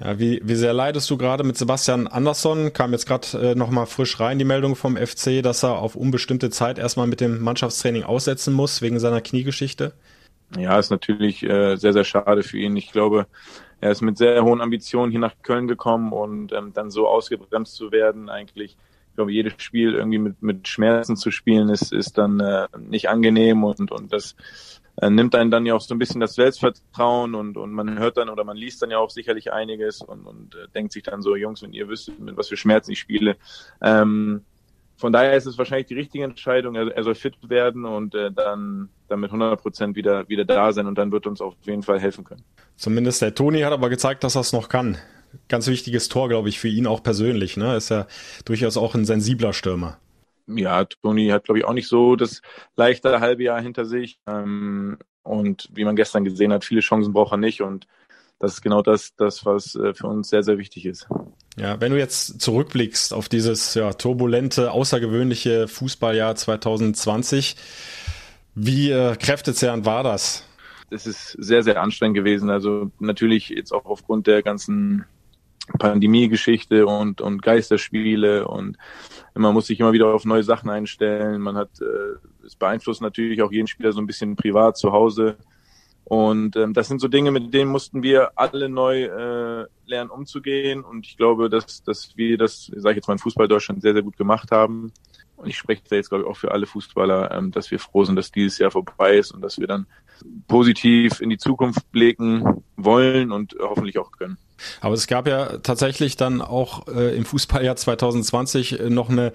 Ja, 0.00 0.18
wie, 0.18 0.40
wie 0.44 0.54
sehr 0.54 0.72
leidest 0.72 1.10
du 1.10 1.16
gerade 1.16 1.42
mit 1.42 1.56
Sebastian 1.56 2.06
Andersson? 2.06 2.72
Kam 2.72 2.92
jetzt 2.92 3.06
gerade 3.06 3.26
äh, 3.50 3.54
nochmal 3.56 3.86
frisch 3.86 4.20
rein 4.20 4.38
die 4.38 4.44
Meldung 4.44 4.76
vom 4.76 4.96
FC, 4.96 5.42
dass 5.42 5.64
er 5.64 5.78
auf 5.78 5.96
unbestimmte 5.96 6.50
Zeit 6.50 6.78
erstmal 6.78 7.08
mit 7.08 7.20
dem 7.20 7.40
Mannschaftstraining 7.40 8.04
aussetzen 8.04 8.54
muss 8.54 8.80
wegen 8.80 9.00
seiner 9.00 9.20
Kniegeschichte? 9.20 9.92
Ja, 10.56 10.78
ist 10.78 10.90
natürlich 10.90 11.42
äh, 11.42 11.76
sehr, 11.76 11.92
sehr 11.92 12.04
schade 12.04 12.42
für 12.42 12.58
ihn. 12.58 12.76
Ich 12.76 12.92
glaube, 12.92 13.26
er 13.80 13.90
ist 13.90 14.00
mit 14.00 14.18
sehr 14.18 14.42
hohen 14.44 14.60
Ambitionen 14.60 15.10
hier 15.10 15.20
nach 15.20 15.34
Köln 15.42 15.66
gekommen 15.66 16.12
und 16.12 16.52
ähm, 16.52 16.72
dann 16.72 16.90
so 16.90 17.08
ausgebremst 17.08 17.74
zu 17.74 17.90
werden, 17.90 18.28
eigentlich, 18.28 18.76
ich 19.10 19.14
glaube, 19.16 19.32
jedes 19.32 19.54
Spiel 19.58 19.94
irgendwie 19.94 20.18
mit, 20.18 20.42
mit 20.42 20.68
Schmerzen 20.68 21.16
zu 21.16 21.32
spielen, 21.32 21.70
ist, 21.70 21.92
ist 21.92 22.18
dann 22.18 22.38
äh, 22.38 22.68
nicht 22.78 23.08
angenehm 23.08 23.64
und, 23.64 23.90
und 23.90 24.12
das 24.12 24.36
äh, 25.00 25.10
nimmt 25.10 25.34
einen 25.34 25.50
dann 25.50 25.66
ja 25.66 25.74
auch 25.74 25.80
so 25.80 25.94
ein 25.94 25.98
bisschen 25.98 26.20
das 26.20 26.34
Selbstvertrauen 26.34 27.34
und, 27.34 27.56
und 27.56 27.72
man 27.72 27.98
hört 27.98 28.16
dann 28.16 28.28
oder 28.28 28.44
man 28.44 28.56
liest 28.56 28.82
dann 28.82 28.90
ja 28.90 28.98
auch 28.98 29.10
sicherlich 29.10 29.52
einiges 29.52 30.02
und, 30.02 30.26
und 30.26 30.54
äh, 30.54 30.68
denkt 30.74 30.92
sich 30.92 31.04
dann 31.04 31.22
so, 31.22 31.36
Jungs, 31.36 31.62
wenn 31.62 31.72
ihr 31.72 31.88
wüsstet, 31.88 32.18
mit 32.18 32.36
was 32.36 32.48
für 32.48 32.56
Schmerzen 32.56 32.92
ich 32.92 32.98
spiele. 32.98 33.36
Ähm, 33.80 34.42
von 34.96 35.12
daher 35.12 35.36
ist 35.36 35.46
es 35.46 35.56
wahrscheinlich 35.56 35.86
die 35.86 35.94
richtige 35.94 36.24
Entscheidung. 36.24 36.74
Er, 36.74 36.88
er 36.88 37.04
soll 37.04 37.14
fit 37.14 37.36
werden 37.48 37.84
und 37.84 38.16
äh, 38.16 38.32
dann, 38.32 38.88
dann 39.06 39.20
mit 39.20 39.30
100 39.30 39.60
Prozent 39.60 39.94
wieder, 39.94 40.28
wieder 40.28 40.44
da 40.44 40.72
sein 40.72 40.86
und 40.86 40.98
dann 40.98 41.12
wird 41.12 41.28
uns 41.28 41.40
auf 41.40 41.54
jeden 41.62 41.84
Fall 41.84 42.00
helfen 42.00 42.24
können. 42.24 42.42
Zumindest 42.76 43.22
der 43.22 43.34
Toni 43.34 43.60
hat 43.60 43.72
aber 43.72 43.90
gezeigt, 43.90 44.24
dass 44.24 44.34
er 44.34 44.40
es 44.40 44.52
noch 44.52 44.68
kann. 44.68 44.98
Ganz 45.48 45.68
wichtiges 45.68 46.08
Tor, 46.08 46.28
glaube 46.28 46.48
ich, 46.48 46.58
für 46.58 46.68
ihn 46.68 46.88
auch 46.88 47.02
persönlich. 47.02 47.56
Ne? 47.56 47.76
Ist 47.76 47.90
ja 47.90 48.08
durchaus 48.44 48.76
auch 48.76 48.96
ein 48.96 49.04
sensibler 49.04 49.52
Stürmer 49.52 49.98
ja, 50.48 50.84
Toni 50.84 51.28
hat, 51.28 51.44
glaube 51.44 51.58
ich, 51.58 51.64
auch 51.64 51.72
nicht 51.72 51.88
so 51.88 52.16
das 52.16 52.42
leichte 52.76 53.20
halbe 53.20 53.44
Jahr 53.44 53.60
hinter 53.60 53.84
sich. 53.84 54.18
Ähm, 54.26 54.98
und 55.22 55.68
wie 55.72 55.84
man 55.84 55.96
gestern 55.96 56.24
gesehen 56.24 56.52
hat, 56.52 56.64
viele 56.64 56.80
Chancen 56.80 57.12
braucht 57.12 57.32
er 57.32 57.36
nicht. 57.36 57.60
Und 57.60 57.86
das 58.38 58.54
ist 58.54 58.62
genau 58.62 58.82
das, 58.82 59.14
das 59.16 59.44
was 59.44 59.74
äh, 59.74 59.94
für 59.94 60.06
uns 60.06 60.28
sehr, 60.28 60.42
sehr 60.42 60.58
wichtig 60.58 60.86
ist. 60.86 61.06
Ja, 61.56 61.80
wenn 61.80 61.92
du 61.92 61.98
jetzt 61.98 62.40
zurückblickst 62.40 63.12
auf 63.12 63.28
dieses 63.28 63.74
ja, 63.74 63.92
turbulente, 63.92 64.72
außergewöhnliche 64.72 65.68
Fußballjahr 65.68 66.34
2020, 66.34 67.56
wie 68.54 68.90
äh, 68.90 69.16
kräftezehrend 69.16 69.84
war 69.84 70.02
das? 70.02 70.44
Es 70.90 71.06
ist 71.06 71.32
sehr, 71.32 71.62
sehr 71.62 71.82
anstrengend 71.82 72.16
gewesen. 72.16 72.48
Also 72.48 72.90
natürlich 72.98 73.50
jetzt 73.50 73.72
auch 73.72 73.84
aufgrund 73.84 74.26
der 74.26 74.42
ganzen 74.42 75.04
Pandemie-Geschichte 75.78 76.86
und, 76.86 77.20
und 77.20 77.42
Geisterspiele 77.42 78.46
und 78.46 78.76
man 79.34 79.54
muss 79.54 79.66
sich 79.66 79.80
immer 79.80 79.92
wieder 79.92 80.12
auf 80.14 80.24
neue 80.24 80.42
Sachen 80.42 80.70
einstellen. 80.70 81.40
Man 81.40 81.56
hat, 81.56 81.80
äh, 81.80 82.46
es 82.46 82.56
beeinflusst 82.56 83.00
natürlich 83.00 83.42
auch 83.42 83.52
jeden 83.52 83.66
Spieler 83.66 83.92
so 83.92 84.00
ein 84.00 84.06
bisschen 84.06 84.36
privat 84.36 84.76
zu 84.76 84.92
Hause. 84.92 85.36
Und 86.04 86.56
ähm, 86.56 86.72
das 86.72 86.88
sind 86.88 87.00
so 87.00 87.08
Dinge, 87.08 87.30
mit 87.30 87.52
denen 87.52 87.70
mussten 87.70 88.02
wir 88.02 88.32
alle 88.34 88.70
neu 88.70 89.04
äh, 89.04 89.66
lernen 89.84 90.10
umzugehen. 90.10 90.82
Und 90.82 91.06
ich 91.06 91.18
glaube, 91.18 91.50
dass, 91.50 91.82
dass 91.82 92.16
wir 92.16 92.38
das, 92.38 92.72
sage 92.74 92.92
ich 92.92 92.96
jetzt 92.96 93.08
mal, 93.08 93.14
in 93.14 93.18
Fußball 93.18 93.46
Deutschland 93.46 93.82
sehr, 93.82 93.92
sehr 93.92 94.02
gut 94.02 94.16
gemacht 94.16 94.50
haben. 94.50 94.90
Und 95.36 95.48
ich 95.48 95.56
spreche 95.58 95.82
da 95.88 95.96
jetzt, 95.96 96.08
glaube 96.08 96.24
ich, 96.24 96.30
auch 96.30 96.36
für 96.36 96.50
alle 96.50 96.66
Fußballer, 96.66 97.30
ähm, 97.32 97.52
dass 97.52 97.70
wir 97.70 97.78
froh 97.78 98.04
sind, 98.04 98.16
dass 98.16 98.32
dieses 98.32 98.58
Jahr 98.58 98.70
vorbei 98.70 99.18
ist 99.18 99.32
und 99.32 99.42
dass 99.42 99.58
wir 99.58 99.66
dann 99.66 99.86
positiv 100.48 101.20
in 101.20 101.28
die 101.28 101.38
Zukunft 101.38 101.92
blicken 101.92 102.64
wollen 102.76 103.30
und 103.30 103.54
hoffentlich 103.60 103.98
auch 103.98 104.10
können. 104.10 104.38
Aber 104.80 104.94
es 104.94 105.06
gab 105.06 105.26
ja 105.26 105.58
tatsächlich 105.58 106.16
dann 106.16 106.40
auch 106.40 106.86
äh, 106.88 107.16
im 107.16 107.24
Fußballjahr 107.24 107.76
2020 107.76 108.80
äh, 108.80 108.90
noch 108.90 109.08
eine 109.08 109.32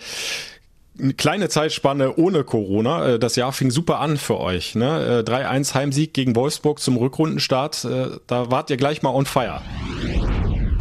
eine 1.00 1.15
kleine 1.15 1.50
Zeitspanne 1.50 2.18
ohne 2.18 2.44
Corona. 2.44 3.13
Äh, 3.13 3.20
das 3.20 3.36
Jahr 3.36 3.51
fing 3.51 3.72
super 3.72 4.00
an 4.00 4.18
für 4.18 4.39
euch. 4.39 4.75
Ne? 4.75 5.24
3-1 5.25 5.72
äh, 5.72 5.74
Heimsieg 5.74 6.13
gegen 6.13 6.36
Wolfsburg 6.36 6.80
zum 6.80 6.98
Rückrundenstart. 6.98 7.88
Da 8.27 8.51
wart 8.51 8.70
ihr 8.70 8.77
gleich 8.77 9.01
mal 9.01 9.10
on 9.10 9.25
fire. 9.25 9.62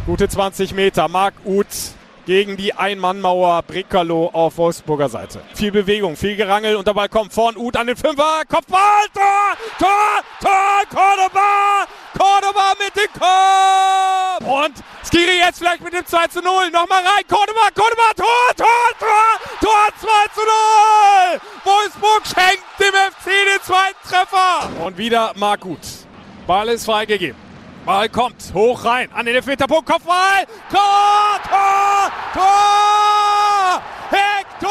Gute 0.05 0.27
20 0.27 0.75
Meter. 0.75 1.07
Marc 1.07 1.33
Uth 1.45 1.95
gegen 2.25 2.57
die 2.57 2.73
Ein-Mann-Mauer 2.73 3.63
Bricalo 3.63 4.29
auf 4.31 4.57
Wolfsburger 4.57 5.09
Seite. 5.09 5.41
Viel 5.53 5.71
Bewegung, 5.71 6.15
viel 6.15 6.35
Gerangel 6.35 6.75
und 6.75 6.93
Ball 6.93 7.09
kommt 7.09 7.33
von 7.33 7.57
Uth 7.57 7.75
an 7.75 7.87
den 7.87 7.97
Fünfer. 7.97 8.43
Kopfball, 8.47 9.05
Tor, 9.13 9.57
Tor, 9.79 9.89
Tor, 10.39 10.83
Cordoba, 10.89 11.85
Cordoba 12.17 12.73
mit 12.79 12.95
dem 12.95 13.11
Kopf. 13.13 14.47
Und 14.47 14.73
Skiri 15.03 15.37
jetzt 15.39 15.59
vielleicht 15.59 15.83
mit 15.83 15.93
dem 15.93 16.05
2 16.05 16.27
zu 16.27 16.41
0. 16.41 16.69
Nochmal 16.71 17.03
rein, 17.03 17.23
Cordoba, 17.27 17.69
Cordoba, 17.73 18.13
Tor, 18.15 18.55
Tor, 18.55 18.67
Tor, 18.99 19.39
Tor, 19.59 19.87
2 19.99 20.07
zu 20.33 20.41
0. 20.41 21.41
Wolfsburg 21.65 22.21
schenkt 22.25 22.63
dem 22.79 22.93
FC 22.93 23.25
den 23.25 23.61
zweiten 23.63 24.07
Treffer. 24.07 24.85
Und 24.85 24.97
wieder 24.97 25.33
Marc 25.35 25.65
Uth. 25.65 25.79
Ball 26.47 26.69
ist 26.69 26.85
freigegeben. 26.85 27.42
Ball 27.85 28.07
kommt 28.07 28.53
hoch 28.53 28.85
rein 28.85 29.09
an 29.13 29.25
den 29.25 29.35
Elfmeterpunkt. 29.35 29.85
Kopfball. 29.85 30.45
Tor! 30.71 31.39
Tor! 31.49 32.11
Tor! 32.33 33.81
Hector! 34.09 34.69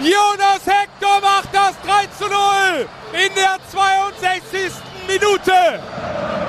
Jonas 0.00 0.66
Hector 0.66 1.20
macht 1.22 1.48
das 1.52 1.74
3 1.86 2.06
zu 2.18 2.24
0 2.24 2.86
in 3.14 3.34
der 3.34 3.56
62. 3.72 4.72
Minute. 5.06 5.80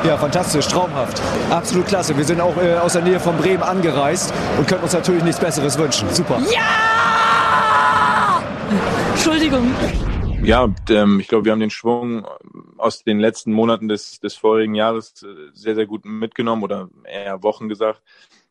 Ja, 0.04 0.18
fantastisch, 0.18 0.68
traumhaft. 0.68 1.22
Absolut 1.50 1.88
klasse. 1.88 2.18
Wir 2.18 2.26
sind 2.26 2.42
auch 2.42 2.56
äh, 2.58 2.76
aus 2.76 2.94
der 2.94 3.02
Nähe 3.02 3.20
von 3.20 3.38
Bremen 3.38 3.64
angereist 3.64 4.34
und 4.58 4.68
können 4.68 4.84
uns 4.84 4.94
natürlich 4.94 5.24
nichts 5.24 5.40
Besseres 5.40 5.78
wünschen. 5.78 6.14
Super. 6.14 6.40
Ja! 6.52 8.42
Entschuldigung. 9.14 9.74
Ja, 10.44 10.74
ähm, 10.90 11.20
ich 11.20 11.28
glaube, 11.28 11.46
wir 11.46 11.52
haben 11.52 11.60
den 11.60 11.70
Schwung 11.70 12.26
aus 12.78 13.04
den 13.04 13.20
letzten 13.20 13.52
Monaten 13.52 13.88
des, 13.88 14.20
des 14.20 14.36
vorigen 14.36 14.74
Jahres 14.74 15.22
äh, 15.24 15.52
sehr, 15.54 15.76
sehr 15.76 15.86
gut 15.86 16.06
mitgenommen 16.06 16.64
oder 16.64 16.90
eher 17.04 17.44
Wochen 17.44 17.70
gesagt. 17.70 18.02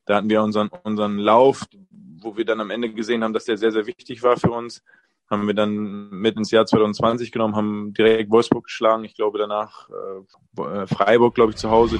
Da 0.04 0.16
hatten 0.16 0.28
wir 0.28 0.42
unseren, 0.42 0.70
unseren 0.84 1.18
Lauf, 1.18 1.64
wo 1.90 2.36
wir 2.36 2.44
dann 2.44 2.60
am 2.60 2.70
Ende 2.70 2.92
gesehen 2.92 3.24
haben, 3.24 3.32
dass 3.32 3.44
der 3.44 3.56
sehr, 3.56 3.72
sehr 3.72 3.86
wichtig 3.86 4.22
war 4.22 4.36
für 4.36 4.50
uns. 4.50 4.82
Haben 5.30 5.46
wir 5.46 5.54
dann 5.54 6.10
mit 6.10 6.36
ins 6.36 6.50
Jahr 6.50 6.66
2020 6.66 7.32
genommen, 7.32 7.56
haben 7.56 7.92
direkt 7.92 8.30
Wolfsburg 8.30 8.64
geschlagen. 8.64 9.04
Ich 9.04 9.14
glaube 9.14 9.38
danach 9.38 9.88
äh, 9.90 10.86
Freiburg, 10.86 11.34
glaube 11.34 11.52
ich, 11.52 11.56
zu 11.56 11.70
Hause. 11.70 11.98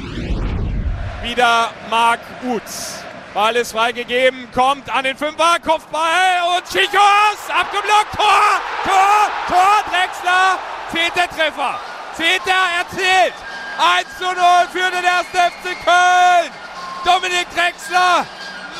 Wieder 1.22 1.70
Marc 1.90 2.20
Utz. 2.46 3.07
Ball 3.34 3.56
ist 3.56 3.72
freigegeben, 3.72 4.48
kommt 4.52 4.88
an 4.90 5.04
den 5.04 5.16
Fünfer, 5.16 5.56
Kopfball 5.64 6.56
und 6.56 6.66
Schichos, 6.66 7.38
abgeblockt, 7.48 8.16
Tor, 8.16 8.60
Tor, 8.84 9.30
Tor, 9.46 9.84
Drexler, 9.90 10.58
zehnter 10.90 11.28
Treffer, 11.36 11.78
zehnter 12.16 12.64
erzählt, 12.78 13.34
1 13.78 14.18
zu 14.18 14.24
0 14.24 14.34
für 14.72 14.90
den 14.90 15.04
1. 15.04 15.26
FC 15.28 15.84
Köln. 15.84 16.50
Dominik 17.04 17.46
Drexler 17.54 18.26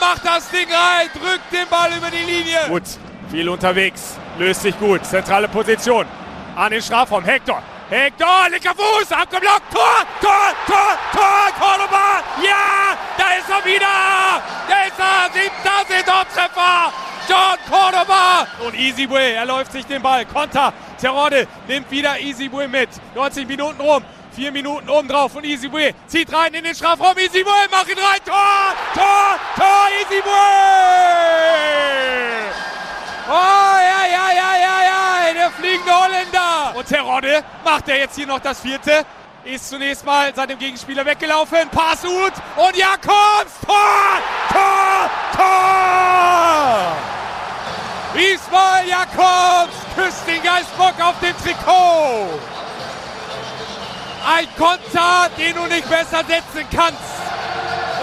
macht 0.00 0.24
das 0.24 0.48
Ding 0.50 0.66
rein, 0.66 1.08
drückt 1.12 1.52
den 1.52 1.68
Ball 1.68 1.92
über 1.96 2.10
die 2.10 2.24
Linie. 2.24 2.60
Gut, 2.68 2.82
viel 3.30 3.48
unterwegs, 3.48 4.16
löst 4.38 4.62
sich 4.62 4.78
gut, 4.78 5.04
zentrale 5.04 5.48
Position, 5.48 6.06
an 6.56 6.72
den 6.72 6.80
Strafraum, 6.82 7.24
Hector, 7.24 7.62
Hector, 7.90 8.50
linker 8.50 8.74
Fuß, 8.74 9.12
abgeblockt, 9.12 9.72
Tor, 9.72 10.04
Tor, 10.20 10.52
Tor, 10.66 10.98
Tor, 11.10 11.52
Cordoba, 11.58 12.22
ja, 12.42 12.94
da 13.16 13.24
ist 13.38 13.48
er 13.48 13.64
wieder, 13.64 14.42
da 14.68 14.82
ist 14.84 14.98
er, 14.98 15.30
siebter 15.32 15.86
Saisontreffer, 15.88 16.92
John 17.26 17.56
Cordoba 17.66 18.46
und 18.66 18.74
Easyway, 18.74 19.32
er 19.36 19.46
läuft 19.46 19.72
sich 19.72 19.86
den 19.86 20.02
Ball, 20.02 20.26
Konter, 20.26 20.74
Terodde 21.00 21.48
nimmt 21.66 21.90
wieder 21.90 22.18
Easyway 22.20 22.68
mit, 22.68 22.90
90 23.14 23.48
Minuten 23.48 23.80
rum, 23.80 24.04
vier 24.36 24.52
Minuten 24.52 24.90
oben 24.90 25.08
drauf 25.08 25.34
und 25.34 25.46
Easyway 25.46 25.94
zieht 26.08 26.30
rein 26.30 26.52
in 26.52 26.64
den 26.64 26.74
Strafraum, 26.74 27.16
Easyway, 27.16 27.68
macht 27.70 27.88
ihn 27.88 27.98
rein, 27.98 28.20
Tor, 28.22 28.74
Tor, 28.92 29.38
Tor, 29.56 29.88
Easyway! 29.98 30.28
Oh, 33.30 33.32
ja, 33.32 34.06
ja, 34.10 34.30
ja, 34.30 34.56
ja, 34.56 34.87
der 35.48 35.52
fliegende 35.52 35.92
Holländer. 35.92 36.74
Und 36.74 36.86
Terodde 36.86 37.44
macht 37.64 37.88
er 37.88 37.98
jetzt 37.98 38.16
hier 38.16 38.26
noch 38.26 38.40
das 38.40 38.60
vierte. 38.60 39.04
Ist 39.44 39.68
zunächst 39.68 40.04
mal 40.04 40.34
seinem 40.34 40.58
Gegenspieler 40.58 41.06
weggelaufen. 41.06 41.68
Pass 41.70 42.02
gut. 42.02 42.32
Und 42.56 42.76
Jakobs. 42.76 43.52
Tor! 43.64 44.20
Tor! 44.52 45.10
Tor! 45.36 46.96
Ismail 48.14 48.88
Jakobs 48.88 49.76
küsst 49.94 50.26
den 50.26 50.42
Geistbock 50.42 50.94
auf 51.00 51.14
dem 51.20 51.36
Trikot. 51.38 52.40
Ein 54.26 54.48
Konter, 54.58 55.30
den 55.38 55.54
du 55.54 55.66
nicht 55.66 55.88
besser 55.88 56.24
setzen 56.26 56.66
kannst. 56.74 56.98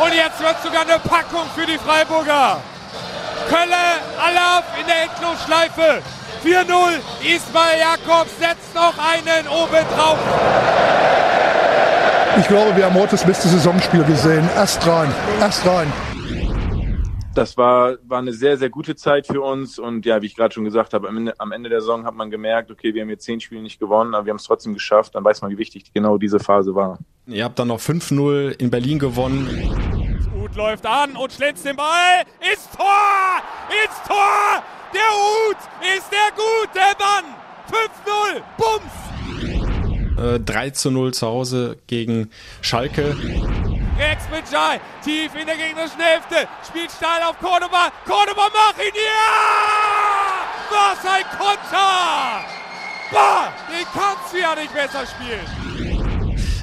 Und 0.02 0.14
jetzt 0.14 0.40
wird 0.40 0.64
sogar 0.64 0.82
eine 0.82 1.00
Packung 1.00 1.48
für 1.56 1.66
die 1.66 1.78
Freiburger. 1.78 2.62
Kölle, 3.50 4.02
Alaf 4.20 4.64
in 4.80 4.88
der 4.88 5.04
Endlosschleife. 5.04 6.02
4-0. 6.46 7.00
Ismail 7.24 7.80
Jakobs 7.80 8.38
setzt 8.38 8.76
noch 8.76 8.94
einen 9.00 9.48
oben 9.48 9.84
drauf. 9.96 10.20
Ich 12.38 12.48
glaube, 12.48 12.78
wir 12.78 12.86
haben 12.86 12.94
heute 12.94 13.12
das 13.12 13.26
beste 13.26 13.48
Saisonspiel 13.48 14.04
gesehen. 14.04 14.48
Erst 14.56 14.86
rein, 14.86 15.12
erst 15.40 15.66
rein. 15.66 15.92
Das 17.34 17.58
war, 17.58 17.98
war 18.04 18.20
eine 18.20 18.32
sehr, 18.32 18.58
sehr 18.58 18.70
gute 18.70 18.96
Zeit 18.96 19.26
für 19.26 19.42
uns. 19.42 19.80
Und 19.80 20.06
ja, 20.06 20.22
wie 20.22 20.28
ich 20.28 20.36
gerade 20.36 20.54
schon 20.54 20.66
gesagt 20.66 20.94
habe, 20.94 21.10
am 21.10 21.18
Ende, 21.18 21.34
am 21.40 21.52
Ende 21.52 21.70
der 21.70 21.82
Saison 21.82 22.06
hat 22.06 22.14
man 22.14 22.30
gemerkt, 22.30 22.70
okay, 22.70 22.94
wir 22.94 23.02
haben 23.02 23.10
jetzt 23.10 23.26
zehn 23.26 23.42
Spiele 23.42 23.64
nicht 23.64 23.80
gewonnen, 23.80 24.14
aber 24.14 24.28
wir 24.28 24.30
haben 24.30 24.38
es 24.38 24.44
trotzdem 24.44 24.76
geschafft. 24.76 25.16
Dann 25.16 25.24
weiß 25.24 25.42
man, 25.42 25.50
wie 25.50 25.58
wichtig 25.58 25.92
genau 25.94 26.20
diese 26.20 26.40
Phase 26.40 26.76
war. 26.76 27.00
Ihr 27.26 27.44
habt 27.44 27.58
dann 27.58 27.70
noch 27.70 27.80
5-0 27.80 28.52
in 28.60 28.70
Berlin 28.70 29.00
gewonnen. 29.00 29.50
Ut 30.40 30.56
läuft 30.56 30.86
an 30.86 31.16
und 31.16 31.34
schlänzt 31.34 31.66
den 31.66 31.76
Ball. 31.76 32.24
Ist 32.54 32.70
Tor! 32.76 33.42
Ist 33.84 34.08
Tor! 34.08 34.64
Der 34.96 35.12
Ut 35.50 35.58
ist 35.98 36.10
der 36.10 36.32
gute 36.32 36.80
Mann! 36.98 37.36
5-0! 37.70 38.42
Bums! 38.58 40.36
Äh, 40.36 40.40
3 40.40 40.70
zu 40.70 40.90
0 40.90 41.14
zu 41.14 41.28
Hause 41.28 41.78
gegen 41.88 42.32
Schalke. 42.62 43.18
Rex 44.00 44.24
mit 44.32 44.50
Jai, 44.50 44.80
tief 45.04 45.36
in 45.36 45.46
der 45.46 45.58
gegnerischen 45.58 46.00
Hälfte, 46.00 46.48
spielt 46.66 46.92
steil 46.92 47.24
auf 47.24 47.38
Cordoba. 47.40 47.92
Cordoba 48.06 48.44
macht 48.44 48.78
ihn, 48.80 48.96
ja! 48.96 50.46
Was 50.70 51.06
ein 51.12 51.26
Konter! 51.38 52.46
Boah, 53.12 53.54
den 53.70 53.86
kannst 53.94 54.34
du 54.34 54.40
ja 54.40 54.56
nicht 54.56 54.74
besser 54.74 55.06
spielen. 55.06 55.95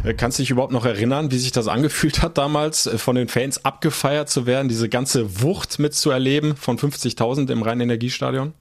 Äh, 0.04 0.14
Kannst 0.14 0.38
du 0.38 0.42
dich 0.42 0.50
überhaupt 0.50 0.73
noch 0.73 0.85
erinnern, 0.85 1.30
wie 1.30 1.38
sich 1.38 1.52
das 1.52 1.68
angefühlt 1.68 2.23
hat 2.23 2.38
damals, 2.38 2.87
äh, 2.87 2.99
von 2.99 3.16
den 3.16 3.28
Fans 3.28 3.64
abgefeiert 3.64 4.28
zu 4.28 4.47
werden, 4.47 4.68
diese 4.68 4.88
ganze 4.88 5.42
Wucht 5.42 5.78
mitzuerleben 5.78 6.56
von 6.56 6.78
50.000 6.78 7.50
im 7.50 7.62
Rhein-Energiestadion? 7.62 8.54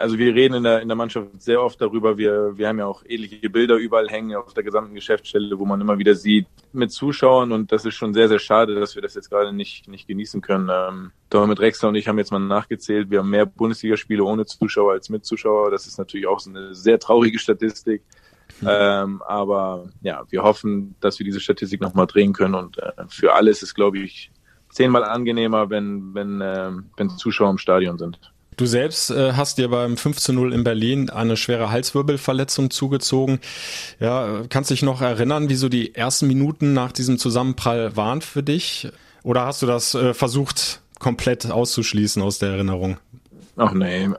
Also 0.00 0.18
wir 0.18 0.34
reden 0.34 0.54
in 0.54 0.62
der, 0.64 0.80
in 0.80 0.88
der 0.88 0.96
Mannschaft 0.96 1.28
sehr 1.38 1.62
oft 1.62 1.80
darüber. 1.80 2.18
Wir, 2.18 2.56
wir 2.56 2.68
haben 2.68 2.78
ja 2.78 2.86
auch 2.86 3.04
ähnliche 3.06 3.50
Bilder 3.50 3.76
überall 3.76 4.08
hängen 4.08 4.34
auf 4.34 4.52
der 4.52 4.64
gesamten 4.64 4.94
Geschäftsstelle, 4.94 5.58
wo 5.58 5.64
man 5.64 5.80
immer 5.80 5.98
wieder 5.98 6.14
sieht 6.14 6.46
mit 6.72 6.90
Zuschauern 6.90 7.52
und 7.52 7.70
das 7.70 7.84
ist 7.84 7.94
schon 7.94 8.14
sehr, 8.14 8.28
sehr 8.28 8.38
schade, 8.38 8.74
dass 8.74 8.94
wir 8.94 9.02
das 9.02 9.14
jetzt 9.14 9.30
gerade 9.30 9.52
nicht, 9.52 9.88
nicht 9.88 10.08
genießen 10.08 10.40
können. 10.40 10.70
Ähm, 10.72 11.12
mit 11.48 11.60
Rexler 11.60 11.90
und 11.90 11.94
ich 11.94 12.08
haben 12.08 12.18
jetzt 12.18 12.32
mal 12.32 12.40
nachgezählt, 12.40 13.10
wir 13.10 13.20
haben 13.20 13.30
mehr 13.30 13.46
Bundesligaspiele 13.46 14.24
ohne 14.24 14.46
Zuschauer 14.46 14.92
als 14.92 15.08
mit 15.08 15.24
Zuschauer. 15.24 15.70
Das 15.70 15.86
ist 15.86 15.98
natürlich 15.98 16.26
auch 16.26 16.40
so 16.40 16.50
eine 16.50 16.74
sehr 16.74 16.98
traurige 16.98 17.38
Statistik. 17.38 18.02
Ähm, 18.66 19.22
aber 19.22 19.88
ja, 20.02 20.24
wir 20.30 20.42
hoffen, 20.42 20.94
dass 21.00 21.18
wir 21.18 21.24
diese 21.24 21.40
Statistik 21.40 21.80
nochmal 21.80 22.06
drehen 22.06 22.32
können 22.32 22.54
und 22.54 22.78
äh, 22.78 22.92
für 23.08 23.34
alle 23.34 23.50
ist 23.50 23.62
es, 23.62 23.74
glaube 23.74 23.98
ich, 23.98 24.30
zehnmal 24.70 25.04
angenehmer, 25.04 25.70
wenn, 25.70 26.14
wenn, 26.14 26.40
äh, 26.40 26.70
wenn 26.96 27.10
Zuschauer 27.10 27.50
im 27.50 27.58
Stadion 27.58 27.98
sind. 27.98 28.18
Du 28.56 28.66
selbst 28.66 29.10
äh, 29.10 29.32
hast 29.32 29.56
dir 29.56 29.70
beim 29.70 29.94
15-0 29.94 30.52
in 30.52 30.64
Berlin 30.64 31.08
eine 31.08 31.38
schwere 31.38 31.70
Halswirbelverletzung 31.70 32.70
zugezogen. 32.70 33.40
Ja, 34.00 34.42
kannst 34.50 34.70
dich 34.70 34.82
noch 34.82 35.00
erinnern, 35.00 35.48
wie 35.48 35.54
so 35.54 35.70
die 35.70 35.94
ersten 35.94 36.26
Minuten 36.26 36.74
nach 36.74 36.92
diesem 36.92 37.16
Zusammenprall 37.16 37.96
waren 37.96 38.20
für 38.20 38.42
dich? 38.42 38.88
Oder 39.22 39.46
hast 39.46 39.62
du 39.62 39.66
das 39.66 39.94
äh, 39.94 40.12
versucht, 40.12 40.82
komplett 40.98 41.50
auszuschließen 41.50 42.20
aus 42.20 42.38
der 42.38 42.50
Erinnerung? 42.50 42.98
Ach 43.56 43.72
nee, 43.72 44.10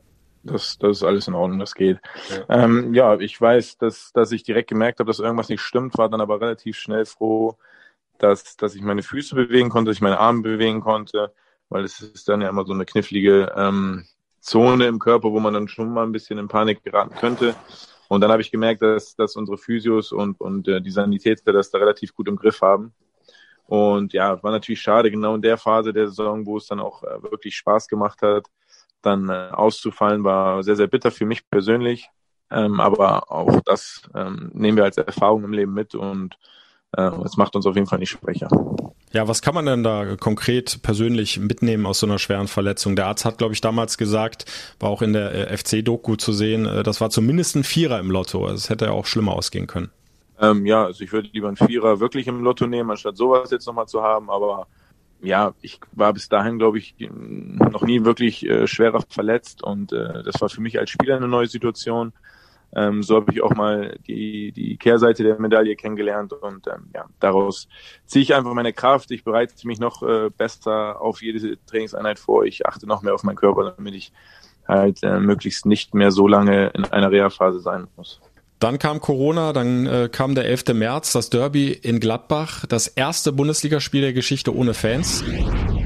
das, 0.44 0.78
das 0.78 0.98
ist 0.98 1.04
alles 1.04 1.28
in 1.28 1.34
Ordnung, 1.34 1.60
das 1.60 1.76
geht. 1.76 2.00
Ja, 2.30 2.64
ähm, 2.64 2.94
ja 2.94 3.20
ich 3.20 3.40
weiß, 3.40 3.78
dass, 3.78 4.12
dass 4.14 4.32
ich 4.32 4.44
direkt 4.44 4.70
gemerkt 4.70 5.00
habe, 5.00 5.10
dass 5.10 5.20
irgendwas 5.20 5.50
nicht 5.50 5.62
stimmt, 5.62 5.98
war 5.98 6.10
dann 6.10 6.22
aber 6.22 6.42
relativ 6.42 6.78
schnell 6.78 7.06
froh, 7.06 7.58
dass, 8.18 8.56
dass 8.58 8.76
ich 8.76 8.82
meine 8.82 9.04
Füße 9.04 9.36
bewegen 9.36 9.70
konnte, 9.70 9.90
dass 9.90 9.98
ich 9.98 10.02
meine 10.02 10.20
Arme 10.20 10.42
bewegen 10.42 10.82
konnte, 10.82 11.34
weil 11.70 11.84
es 11.84 12.02
ist 12.02 12.30
dann 12.30 12.42
ja 12.42 12.50
immer 12.50 12.66
so 12.66 12.74
eine 12.74 12.86
knifflige 12.86 13.52
ähm, 13.56 14.06
Zone 14.40 14.88
im 14.88 15.00
Körper, 15.00 15.32
wo 15.32 15.40
man 15.40 15.54
dann 15.54 15.68
schon 15.68 15.94
mal 15.94 16.04
ein 16.04 16.12
bisschen 16.12 16.38
in 16.38 16.48
Panik 16.48 16.84
geraten 16.84 17.16
könnte. 17.16 17.56
Und 18.08 18.22
dann 18.22 18.32
habe 18.32 18.42
ich 18.42 18.52
gemerkt, 18.52 18.82
dass, 18.82 19.16
dass 19.16 19.36
unsere 19.36 19.58
Physios 19.58 20.12
und, 20.12 20.40
und 20.42 20.68
äh, 20.68 20.82
die 20.82 20.92
Sanitäter 20.92 21.54
das 21.54 21.72
da 21.72 21.78
relativ 21.78 22.14
gut 22.14 22.28
im 22.28 22.36
Griff 22.36 22.62
haben. 22.62 22.94
Und 23.68 24.12
ja, 24.12 24.42
war 24.44 24.52
natürlich 24.52 24.82
schade, 24.82 25.10
genau 25.10 25.36
in 25.36 25.42
der 25.42 25.58
Phase 25.58 25.94
der 25.94 26.08
Saison, 26.08 26.46
wo 26.46 26.58
es 26.58 26.68
dann 26.68 26.82
auch 26.82 27.04
äh, 27.04 27.24
wirklich 27.24 27.56
Spaß 27.56 27.88
gemacht 27.88 28.22
hat, 28.22 28.48
dann 29.02 29.30
äh, 29.30 29.50
auszufallen, 29.52 30.24
war 30.24 30.64
sehr, 30.64 30.76
sehr 30.76 30.88
bitter 30.88 31.12
für 31.12 31.26
mich 31.26 31.50
persönlich. 31.50 32.10
Ähm, 32.52 32.80
aber 32.80 33.32
auch 33.32 33.62
das 33.62 34.02
ähm, 34.14 34.52
nehmen 34.54 34.78
wir 34.78 34.84
als 34.84 34.98
Erfahrung 34.98 35.44
im 35.44 35.54
Leben 35.54 35.74
mit 35.74 35.96
und 35.96 36.38
äh, 36.98 37.10
es 37.24 37.38
macht 37.38 37.56
uns 37.56 37.66
auf 37.66 37.76
jeden 37.76 37.88
Fall 37.88 38.00
nicht 38.00 38.10
schwächer. 38.10 38.50
Ja, 39.14 39.28
was 39.28 39.42
kann 39.42 39.56
man 39.56 39.66
denn 39.66 39.84
da 39.84 40.16
konkret 40.16 40.82
persönlich 40.84 41.38
mitnehmen 41.40 41.86
aus 41.86 42.00
so 42.00 42.08
einer 42.08 42.20
schweren 42.20 42.48
Verletzung? 42.48 42.96
Der 42.96 43.08
Arzt 43.08 43.26
hat, 43.26 43.38
glaube 43.38 43.54
ich, 43.54 43.62
damals 43.62 43.98
gesagt, 43.98 44.46
war 44.80 44.90
auch 44.90 45.02
in 45.02 45.14
der 45.14 45.52
äh, 45.52 45.58
FC-Doku 45.58 46.16
zu 46.16 46.32
sehen, 46.32 46.66
äh, 46.66 46.84
das 46.84 47.02
war 47.02 47.10
zumindest 47.10 47.56
ein 47.56 47.64
Vierer 47.64 48.00
im 48.00 48.12
Lotto. 48.12 48.44
Also 48.44 48.56
es 48.56 48.70
hätte 48.70 48.86
ja 48.86 48.92
auch 48.92 49.06
schlimmer 49.06 49.34
ausgehen 49.34 49.68
können. 49.68 49.90
Ähm, 50.40 50.66
ja, 50.66 50.86
also 50.86 51.04
ich 51.04 51.12
würde 51.12 51.30
lieber 51.32 51.50
einen 51.50 51.58
Vierer 51.58 52.00
wirklich 52.00 52.28
im 52.28 52.42
Lotto 52.42 52.68
nehmen, 52.68 52.90
anstatt 52.90 53.16
sowas 53.16 53.52
jetzt 53.52 53.68
nochmal 53.68 53.88
zu 53.88 54.02
haben. 54.02 54.30
Aber 54.30 54.68
ja, 55.22 55.54
ich 55.62 55.80
war 55.92 56.14
bis 56.14 56.30
dahin, 56.30 56.58
glaube 56.58 56.80
ich, 56.80 56.96
noch 57.00 57.84
nie 57.84 58.04
wirklich 58.04 58.46
äh, 58.46 58.68
schwerer 58.68 59.02
verletzt 59.08 59.64
und 59.64 59.94
äh, 59.94 60.24
das 60.24 60.42
war 60.42 60.50
für 60.50 60.62
mich 60.62 60.80
als 60.80 60.90
Spieler 60.90 61.18
eine 61.18 61.28
neue 61.28 61.48
Situation. 61.48 62.14
Ähm, 62.74 63.04
so 63.04 63.18
habe 63.18 63.32
ich 63.34 63.42
auch 63.42 63.54
mal 63.54 63.98
die, 64.08 64.52
die 64.54 64.78
Kehrseite 64.78 65.24
der 65.24 65.40
Medaille 65.40 65.76
kennengelernt 65.76 66.32
und 66.34 66.68
ähm, 66.68 66.90
ja, 66.96 67.06
daraus 67.20 67.68
ziehe 68.06 68.24
ich 68.24 68.34
einfach 68.34 68.54
meine 68.54 68.72
Kraft. 68.72 69.12
Ich 69.12 69.24
bereite 69.24 69.68
mich 69.68 69.80
noch 69.80 70.02
äh, 70.04 70.30
besser 70.30 71.02
auf 71.02 71.22
jede 71.22 71.58
Trainingseinheit 71.66 72.18
vor. 72.18 72.46
Ich 72.46 72.66
achte 72.66 72.88
noch 72.88 73.02
mehr 73.02 73.14
auf 73.14 73.24
meinen 73.24 73.36
Körper, 73.36 73.76
damit 73.76 73.94
ich 73.94 74.14
halt 74.68 75.04
äh, 75.04 75.20
möglichst 75.20 75.66
nicht 75.66 75.94
mehr 75.94 76.12
so 76.12 76.28
lange 76.28 76.68
in 76.70 76.86
einer 76.86 77.12
Reha-Phase 77.12 77.60
sein 77.60 77.88
muss. 77.98 78.22
Dann 78.62 78.78
kam 78.78 79.02
Corona, 79.02 79.54
dann 79.54 79.88
äh, 79.88 80.08
kam 80.12 80.36
der 80.36 80.46
11. 80.46 80.76
März, 80.76 81.14
das 81.14 81.32
Derby 81.32 81.72
in 81.72 82.00
Gladbach, 82.00 82.64
das 82.68 82.86
erste 82.86 83.32
Bundesligaspiel 83.32 84.02
der 84.02 84.14
Geschichte 84.14 84.56
ohne 84.56 84.76
Fans. 84.76 85.24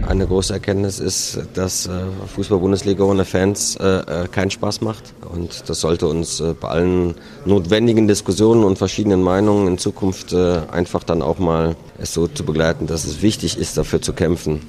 Eine 0.05 0.27
große 0.27 0.51
Erkenntnis 0.51 0.99
ist, 0.99 1.39
dass 1.53 1.87
äh, 1.87 1.91
Fußball-Bundesliga 2.35 3.01
ohne 3.05 3.23
Fans 3.23 3.77
äh, 3.77 3.85
äh, 3.85 4.27
keinen 4.27 4.51
Spaß 4.51 4.81
macht. 4.81 5.13
Und 5.33 5.69
das 5.69 5.79
sollte 5.79 6.07
uns 6.07 6.41
äh, 6.41 6.53
bei 6.53 6.67
allen 6.67 7.15
notwendigen 7.45 8.09
Diskussionen 8.09 8.65
und 8.65 8.77
verschiedenen 8.77 9.23
Meinungen 9.23 9.69
in 9.69 9.77
Zukunft 9.77 10.33
äh, 10.33 10.59
einfach 10.69 11.05
dann 11.05 11.21
auch 11.21 11.39
mal 11.39 11.77
es 11.97 12.13
so 12.13 12.27
zu 12.27 12.43
begleiten, 12.43 12.87
dass 12.87 13.05
es 13.05 13.21
wichtig 13.21 13.57
ist, 13.57 13.77
dafür 13.77 14.01
zu 14.01 14.11
kämpfen, 14.11 14.59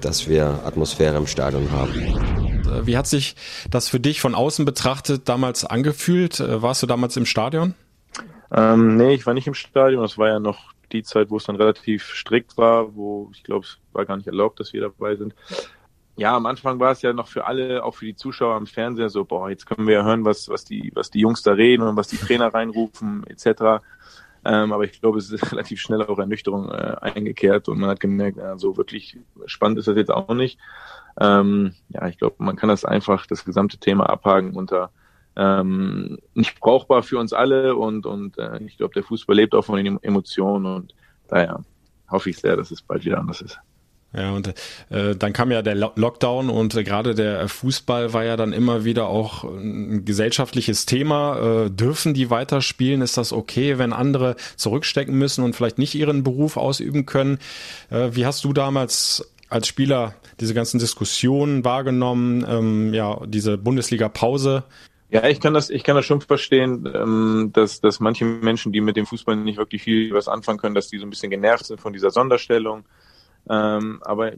dass 0.00 0.28
wir 0.28 0.60
Atmosphäre 0.64 1.16
im 1.16 1.26
Stadion 1.26 1.72
haben. 1.72 2.45
Wie 2.84 2.96
hat 2.96 3.06
sich 3.06 3.36
das 3.70 3.88
für 3.88 4.00
dich 4.00 4.20
von 4.20 4.34
außen 4.34 4.64
betrachtet 4.64 5.28
damals 5.28 5.64
angefühlt? 5.64 6.40
Äh, 6.40 6.62
warst 6.62 6.82
du 6.82 6.86
damals 6.86 7.16
im 7.16 7.26
Stadion? 7.26 7.74
Ähm, 8.52 8.96
nee, 8.96 9.14
ich 9.14 9.26
war 9.26 9.34
nicht 9.34 9.46
im 9.46 9.54
Stadion. 9.54 10.02
Das 10.02 10.18
war 10.18 10.28
ja 10.28 10.40
noch 10.40 10.72
die 10.92 11.02
Zeit, 11.02 11.30
wo 11.30 11.36
es 11.36 11.44
dann 11.44 11.56
relativ 11.56 12.14
strikt 12.14 12.56
war, 12.56 12.94
wo 12.94 13.30
ich 13.32 13.42
glaube, 13.42 13.66
es 13.66 13.78
war 13.92 14.04
gar 14.04 14.16
nicht 14.16 14.26
erlaubt, 14.26 14.60
dass 14.60 14.72
wir 14.72 14.80
dabei 14.80 15.16
sind. 15.16 15.34
Ja, 16.18 16.34
am 16.34 16.46
Anfang 16.46 16.80
war 16.80 16.92
es 16.92 17.02
ja 17.02 17.12
noch 17.12 17.28
für 17.28 17.44
alle, 17.44 17.84
auch 17.84 17.96
für 17.96 18.06
die 18.06 18.16
Zuschauer 18.16 18.54
am 18.54 18.66
Fernseher 18.66 19.10
so, 19.10 19.24
boah, 19.24 19.50
jetzt 19.50 19.66
können 19.66 19.86
wir 19.86 19.96
ja 19.96 20.04
hören, 20.04 20.24
was, 20.24 20.48
was 20.48 20.64
die, 20.64 20.90
was 20.94 21.10
die 21.10 21.20
Jungs 21.20 21.42
da 21.42 21.52
reden 21.52 21.82
und 21.82 21.96
was 21.96 22.08
die 22.08 22.16
Trainer 22.16 22.54
reinrufen, 22.54 23.26
etc. 23.26 23.82
Ähm, 24.46 24.72
aber 24.72 24.84
ich 24.84 25.00
glaube, 25.00 25.18
es 25.18 25.30
ist 25.30 25.50
relativ 25.52 25.80
schnell 25.80 26.02
auch 26.02 26.18
Ernüchterung 26.18 26.70
äh, 26.70 26.96
eingekehrt 27.00 27.68
und 27.68 27.78
man 27.80 27.90
hat 27.90 28.00
gemerkt, 28.00 28.38
ja, 28.38 28.56
so 28.58 28.76
wirklich 28.76 29.18
spannend 29.46 29.78
ist 29.78 29.88
das 29.88 29.96
jetzt 29.96 30.10
auch 30.10 30.34
nicht. 30.34 30.58
Ähm, 31.20 31.74
ja, 31.88 32.06
ich 32.06 32.18
glaube, 32.18 32.36
man 32.38 32.56
kann 32.56 32.68
das 32.68 32.84
einfach, 32.84 33.26
das 33.26 33.44
gesamte 33.44 33.78
Thema 33.78 34.08
abhaken 34.08 34.54
unter 34.54 34.90
ähm, 35.36 36.18
nicht 36.34 36.60
brauchbar 36.60 37.02
für 37.02 37.18
uns 37.18 37.32
alle 37.32 37.76
und, 37.76 38.06
und 38.06 38.38
äh, 38.38 38.58
ich 38.62 38.78
glaube, 38.78 38.94
der 38.94 39.02
Fußball 39.02 39.36
lebt 39.36 39.54
auch 39.54 39.64
von 39.64 39.82
den 39.82 40.02
Emotionen 40.02 40.66
und 40.66 40.94
daher 41.28 41.62
hoffe 42.08 42.30
ich 42.30 42.38
sehr, 42.38 42.56
dass 42.56 42.70
es 42.70 42.82
bald 42.82 43.04
wieder 43.04 43.18
anders 43.18 43.42
ist. 43.42 43.58
Ja, 44.16 44.32
und 44.32 44.54
äh, 44.88 45.14
dann 45.14 45.34
kam 45.34 45.50
ja 45.50 45.60
der 45.60 45.74
Lockdown 45.74 46.48
und 46.48 46.74
äh, 46.74 46.84
gerade 46.84 47.14
der 47.14 47.48
Fußball 47.48 48.14
war 48.14 48.24
ja 48.24 48.38
dann 48.38 48.54
immer 48.54 48.84
wieder 48.84 49.08
auch 49.08 49.44
ein 49.44 50.06
gesellschaftliches 50.06 50.86
Thema. 50.86 51.66
Äh, 51.66 51.70
dürfen 51.70 52.14
die 52.14 52.30
weiterspielen? 52.30 53.02
Ist 53.02 53.18
das 53.18 53.34
okay, 53.34 53.76
wenn 53.76 53.92
andere 53.92 54.36
zurückstecken 54.56 55.16
müssen 55.16 55.44
und 55.44 55.54
vielleicht 55.54 55.78
nicht 55.78 55.94
ihren 55.94 56.22
Beruf 56.22 56.56
ausüben 56.56 57.04
können? 57.04 57.38
Äh, 57.90 58.10
wie 58.12 58.24
hast 58.24 58.42
du 58.44 58.54
damals 58.54 59.30
als 59.50 59.68
Spieler 59.68 60.14
diese 60.40 60.54
ganzen 60.54 60.78
Diskussionen 60.78 61.64
wahrgenommen, 61.64 62.44
ähm, 62.48 62.94
ja, 62.94 63.20
diese 63.26 63.58
Bundesliga-Pause? 63.58 64.64
Ja, 65.10 65.24
ich 65.28 65.40
kann 65.40 65.54
das, 65.54 65.68
ich 65.68 65.84
kann 65.84 65.94
das 65.94 66.06
schon 66.06 66.22
verstehen, 66.22 66.90
ähm, 66.92 67.50
dass, 67.52 67.80
dass 67.80 68.00
manche 68.00 68.24
Menschen, 68.24 68.72
die 68.72 68.80
mit 68.80 68.96
dem 68.96 69.06
Fußball 69.06 69.36
nicht 69.36 69.58
wirklich 69.58 69.82
viel 69.82 70.12
was 70.14 70.26
anfangen 70.26 70.58
können, 70.58 70.74
dass 70.74 70.88
die 70.88 70.98
so 70.98 71.06
ein 71.06 71.10
bisschen 71.10 71.30
genervt 71.30 71.66
sind 71.66 71.80
von 71.80 71.92
dieser 71.92 72.10
Sonderstellung. 72.10 72.84
Ähm, 73.48 74.00
aber 74.02 74.32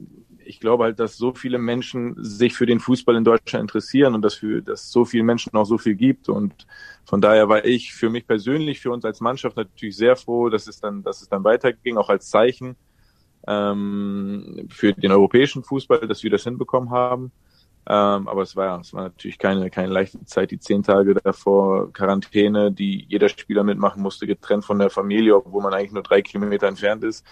ich 0.45 0.61
glaube 0.61 0.85
halt, 0.85 0.99
dass 0.99 1.17
so 1.17 1.35
viele 1.35 1.59
Menschen 1.59 2.15
sich 2.19 2.55
für 2.55 2.67
den 2.67 2.81
Fußball 2.81 3.17
in 3.17 3.25
Deutschland 3.25 3.63
interessieren 3.63 4.15
und 4.15 4.23
dass 4.23 4.35
für, 4.35 4.63
dass 4.63 4.91
so 4.91 5.05
viele 5.05 5.23
Menschen 5.23 5.55
auch 5.55 5.65
so 5.65 5.79
viel 5.79 5.95
gibt. 5.95 6.29
Und 6.29 6.67
von 7.05 7.21
daher 7.21 7.49
war 7.49 7.65
ich 7.65 7.93
für 7.93 8.11
mich 8.11 8.27
persönlich, 8.27 8.81
für 8.81 8.91
uns 8.91 9.05
als 9.05 9.21
Mannschaft 9.21 9.57
natürlich 9.57 9.97
sehr 9.97 10.17
froh, 10.17 10.49
dass 10.49 10.67
es 10.67 10.81
dann, 10.81 11.03
dass 11.03 11.21
es 11.23 11.29
dann 11.29 11.45
weiterging, 11.45 11.97
auch 11.97 12.09
als 12.09 12.31
Zeichen 12.31 12.77
ähm, 13.47 14.69
für 14.71 14.93
den 14.93 15.13
europäischen 15.13 15.63
Fußball, 15.63 16.07
dass 16.09 16.23
wir 16.23 16.31
das 16.31 16.45
hinbekommen 16.45 16.91
haben. 16.91 17.31
Ähm, 17.87 18.29
aber 18.29 18.43
es 18.43 18.55
war, 18.55 18.81
es 18.81 18.93
war 18.93 19.05
natürlich 19.05 19.39
keine, 19.39 19.71
keine 19.71 19.93
leichte 19.93 20.23
Zeit, 20.27 20.51
die 20.51 20.61
zehn 20.61 20.83
Tage 20.83 21.15
davor 21.15 21.91
Quarantäne, 21.93 22.71
die 22.71 23.07
jeder 23.09 23.31
Spieler 23.31 23.65
mitmachen 23.65 24.03
musste, 24.03 24.27
getrennt 24.27 24.65
von 24.65 24.79
der 24.79 24.91
Familie, 24.91 25.37
obwohl 25.37 25.63
man 25.63 25.73
eigentlich 25.73 25.93
nur 25.93 26.03
drei 26.03 26.21
Kilometer 26.21 26.69
entfernt 26.69 27.05
ist. 27.05 27.25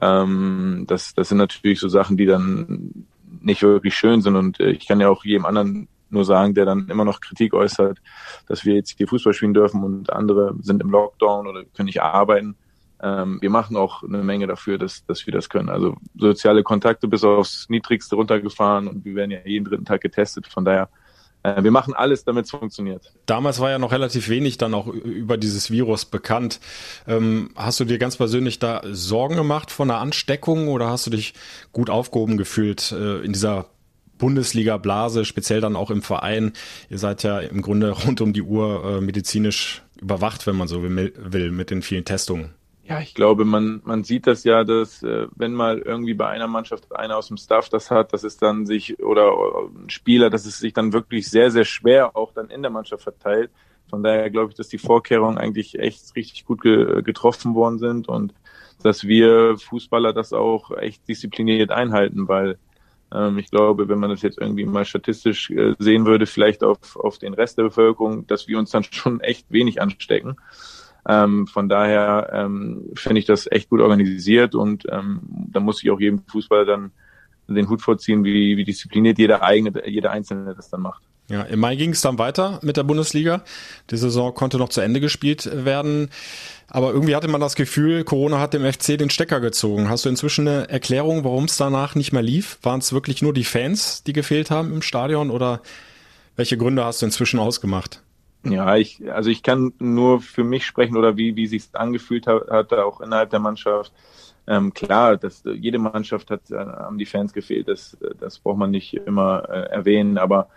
Ähm, 0.00 0.84
das, 0.86 1.14
das 1.14 1.28
sind 1.28 1.38
natürlich 1.38 1.80
so 1.80 1.88
Sachen, 1.88 2.16
die 2.16 2.26
dann 2.26 3.06
nicht 3.40 3.62
wirklich 3.62 3.94
schön 3.94 4.22
sind. 4.22 4.36
Und 4.36 4.60
äh, 4.60 4.70
ich 4.70 4.86
kann 4.86 5.00
ja 5.00 5.08
auch 5.08 5.24
jedem 5.24 5.46
anderen 5.46 5.88
nur 6.08 6.24
sagen, 6.24 6.54
der 6.54 6.64
dann 6.64 6.88
immer 6.88 7.04
noch 7.04 7.20
Kritik 7.20 7.52
äußert, 7.52 7.98
dass 8.46 8.64
wir 8.64 8.74
jetzt 8.74 8.96
hier 8.96 9.08
Fußball 9.08 9.32
spielen 9.32 9.54
dürfen 9.54 9.82
und 9.82 10.12
andere 10.12 10.54
sind 10.60 10.80
im 10.80 10.90
Lockdown 10.90 11.46
oder 11.46 11.64
können 11.64 11.86
nicht 11.86 12.00
arbeiten 12.00 12.56
ähm, 13.02 13.38
wir 13.40 13.50
machen 13.50 13.76
auch 13.76 14.02
eine 14.02 14.22
Menge 14.22 14.46
dafür, 14.46 14.78
dass, 14.78 15.04
dass 15.06 15.26
wir 15.26 15.32
das 15.32 15.48
können. 15.48 15.68
Also 15.68 15.96
soziale 16.16 16.62
Kontakte 16.62 17.08
bis 17.08 17.24
aufs 17.24 17.68
Niedrigste 17.68 18.16
runtergefahren 18.16 18.88
und 18.88 19.04
wir 19.04 19.14
werden 19.14 19.30
ja 19.30 19.40
jeden 19.44 19.64
dritten 19.66 19.84
Tag 19.84 20.00
getestet. 20.00 20.46
Von 20.46 20.64
daher, 20.64 20.88
wir 21.62 21.70
machen 21.70 21.94
alles, 21.94 22.24
damit 22.24 22.46
es 22.46 22.50
funktioniert. 22.50 23.12
Damals 23.26 23.60
war 23.60 23.70
ja 23.70 23.78
noch 23.78 23.92
relativ 23.92 24.28
wenig 24.28 24.58
dann 24.58 24.74
auch 24.74 24.86
über 24.86 25.36
dieses 25.36 25.70
Virus 25.70 26.04
bekannt. 26.04 26.60
Ähm, 27.06 27.50
hast 27.56 27.80
du 27.80 27.84
dir 27.84 27.98
ganz 27.98 28.16
persönlich 28.16 28.58
da 28.58 28.82
Sorgen 28.90 29.36
gemacht 29.36 29.70
von 29.70 29.90
einer 29.90 30.00
Ansteckung 30.00 30.68
oder 30.68 30.88
hast 30.88 31.06
du 31.06 31.10
dich 31.10 31.34
gut 31.72 31.90
aufgehoben 31.90 32.36
gefühlt 32.36 32.92
äh, 32.92 33.18
in 33.18 33.32
dieser 33.32 33.66
Bundesliga-Blase, 34.18 35.24
speziell 35.24 35.60
dann 35.60 35.76
auch 35.76 35.90
im 35.90 36.02
Verein. 36.02 36.52
Ihr 36.88 36.98
seid 36.98 37.22
ja 37.22 37.38
im 37.40 37.62
Grunde 37.62 37.90
rund 37.90 38.20
um 38.20 38.32
die 38.32 38.42
Uhr 38.42 38.84
äh, 38.84 39.00
medizinisch 39.00 39.82
überwacht, 40.00 40.46
wenn 40.46 40.56
man 40.56 40.68
so 40.68 40.82
will, 40.82 41.50
mit 41.50 41.70
den 41.70 41.82
vielen 41.82 42.04
Testungen. 42.04 42.50
Ja, 42.88 43.00
ich 43.00 43.14
glaube, 43.14 43.44
man, 43.44 43.80
man 43.84 44.04
sieht 44.04 44.28
das 44.28 44.44
ja, 44.44 44.62
dass 44.62 45.02
äh, 45.02 45.26
wenn 45.34 45.54
mal 45.54 45.78
irgendwie 45.78 46.14
bei 46.14 46.28
einer 46.28 46.46
Mannschaft 46.46 46.94
einer 46.94 47.16
aus 47.16 47.26
dem 47.26 47.36
Staff 47.36 47.68
das 47.68 47.90
hat, 47.90 48.12
dass 48.12 48.22
es 48.22 48.36
dann 48.36 48.64
sich 48.64 49.02
oder, 49.02 49.36
oder 49.36 49.70
ein 49.74 49.90
Spieler, 49.90 50.30
dass 50.30 50.46
es 50.46 50.60
sich 50.60 50.72
dann 50.72 50.92
wirklich 50.92 51.28
sehr, 51.28 51.50
sehr 51.50 51.64
schwer 51.64 52.16
auch 52.16 52.32
dann 52.32 52.48
in 52.48 52.62
der 52.62 52.70
Mannschaft 52.70 53.02
verteilt. 53.02 53.50
Von 53.90 54.04
daher 54.04 54.30
glaube 54.30 54.50
ich, 54.50 54.56
dass 54.56 54.68
die 54.68 54.78
Vorkehrungen 54.78 55.36
eigentlich 55.36 55.76
echt 55.80 56.14
richtig 56.14 56.44
gut 56.44 56.60
ge 56.62 57.02
getroffen 57.02 57.56
worden 57.56 57.78
sind 57.78 58.08
und 58.08 58.34
dass 58.84 59.04
wir 59.04 59.58
Fußballer 59.58 60.12
das 60.12 60.32
auch 60.32 60.70
echt 60.76 61.08
diszipliniert 61.08 61.72
einhalten, 61.72 62.28
weil 62.28 62.56
ähm, 63.12 63.38
ich 63.38 63.50
glaube, 63.50 63.88
wenn 63.88 63.98
man 63.98 64.10
das 64.10 64.22
jetzt 64.22 64.38
irgendwie 64.38 64.64
mal 64.64 64.84
statistisch 64.84 65.50
äh, 65.50 65.74
sehen 65.80 66.06
würde, 66.06 66.26
vielleicht 66.26 66.62
auf, 66.62 66.96
auf 66.96 67.18
den 67.18 67.34
Rest 67.34 67.58
der 67.58 67.64
Bevölkerung, 67.64 68.28
dass 68.28 68.46
wir 68.46 68.58
uns 68.58 68.70
dann 68.70 68.84
schon 68.90 69.20
echt 69.20 69.50
wenig 69.50 69.82
anstecken. 69.82 70.36
Ähm, 71.08 71.46
von 71.46 71.68
daher 71.68 72.30
ähm, 72.32 72.90
finde 72.94 73.20
ich 73.20 73.26
das 73.26 73.50
echt 73.50 73.70
gut 73.70 73.80
organisiert 73.80 74.54
und 74.54 74.84
ähm, 74.90 75.20
da 75.52 75.60
muss 75.60 75.82
ich 75.82 75.90
auch 75.90 76.00
jedem 76.00 76.22
Fußballer 76.26 76.64
dann 76.64 76.92
den 77.48 77.68
Hut 77.68 77.82
vorziehen, 77.82 78.24
wie, 78.24 78.56
wie 78.56 78.64
diszipliniert 78.64 79.18
jeder 79.18 79.42
eigene, 79.42 79.88
jeder 79.88 80.10
Einzelne 80.10 80.54
das 80.54 80.68
dann 80.70 80.80
macht. 80.80 81.02
Ja, 81.28 81.42
im 81.42 81.58
Mai 81.58 81.74
ging 81.74 81.90
es 81.90 82.00
dann 82.02 82.18
weiter 82.18 82.60
mit 82.62 82.76
der 82.76 82.84
Bundesliga. 82.84 83.42
Die 83.90 83.96
Saison 83.96 84.32
konnte 84.32 84.58
noch 84.58 84.68
zu 84.68 84.80
Ende 84.80 85.00
gespielt 85.00 85.48
werden. 85.64 86.10
Aber 86.68 86.92
irgendwie 86.92 87.16
hatte 87.16 87.28
man 87.28 87.40
das 87.40 87.56
Gefühl, 87.56 88.04
Corona 88.04 88.38
hat 88.38 88.54
dem 88.54 88.64
FC 88.64 88.98
den 88.98 89.10
Stecker 89.10 89.40
gezogen. 89.40 89.88
Hast 89.88 90.04
du 90.04 90.08
inzwischen 90.08 90.46
eine 90.46 90.68
Erklärung, 90.68 91.24
warum 91.24 91.44
es 91.44 91.56
danach 91.56 91.94
nicht 91.94 92.12
mehr 92.12 92.22
lief? 92.22 92.58
Waren 92.62 92.80
es 92.80 92.92
wirklich 92.92 93.22
nur 93.22 93.32
die 93.32 93.44
Fans, 93.44 94.04
die 94.04 94.12
gefehlt 94.12 94.50
haben 94.50 94.72
im 94.72 94.82
Stadion 94.82 95.30
oder 95.30 95.62
welche 96.36 96.56
Gründe 96.56 96.84
hast 96.84 97.02
du 97.02 97.06
inzwischen 97.06 97.40
ausgemacht? 97.40 98.02
Ja, 98.50 98.76
ich, 98.76 99.12
also 99.12 99.30
ich 99.30 99.42
kann 99.42 99.72
nur 99.78 100.20
für 100.20 100.44
mich 100.44 100.64
sprechen 100.66 100.96
oder 100.96 101.16
wie, 101.16 101.36
wie 101.36 101.46
sich 101.46 101.68
angefühlt 101.72 102.26
hat, 102.26 102.48
hat, 102.48 102.72
auch 102.72 103.00
innerhalb 103.00 103.30
der 103.30 103.40
Mannschaft. 103.40 103.92
Ähm, 104.46 104.72
klar, 104.72 105.16
dass 105.16 105.42
jede 105.44 105.78
Mannschaft 105.78 106.30
hat, 106.30 106.50
äh, 106.50 106.56
haben 106.56 106.98
die 106.98 107.06
Fans 107.06 107.32
gefehlt, 107.32 107.66
das, 107.68 107.96
das 108.20 108.38
braucht 108.38 108.58
man 108.58 108.70
nicht 108.70 108.94
immer 108.94 109.48
äh, 109.48 109.72
erwähnen, 109.72 110.18
aber 110.18 110.48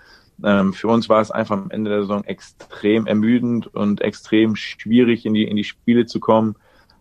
ähm, 0.44 0.74
für 0.74 0.88
uns 0.88 1.10
war 1.10 1.22
es 1.22 1.32
einfach 1.32 1.58
am 1.58 1.72
Ende 1.72 1.90
der 1.90 2.02
Saison 2.02 2.24
extrem 2.24 3.08
ermüdend 3.08 3.68
und 3.74 4.02
extrem 4.02 4.56
schwierig, 4.56 5.26
in 5.26 5.34
die, 5.34 5.44
in 5.44 5.56
die 5.56 5.64
Spiele 5.64 6.06
zu 6.06 6.20
kommen. 6.20 6.56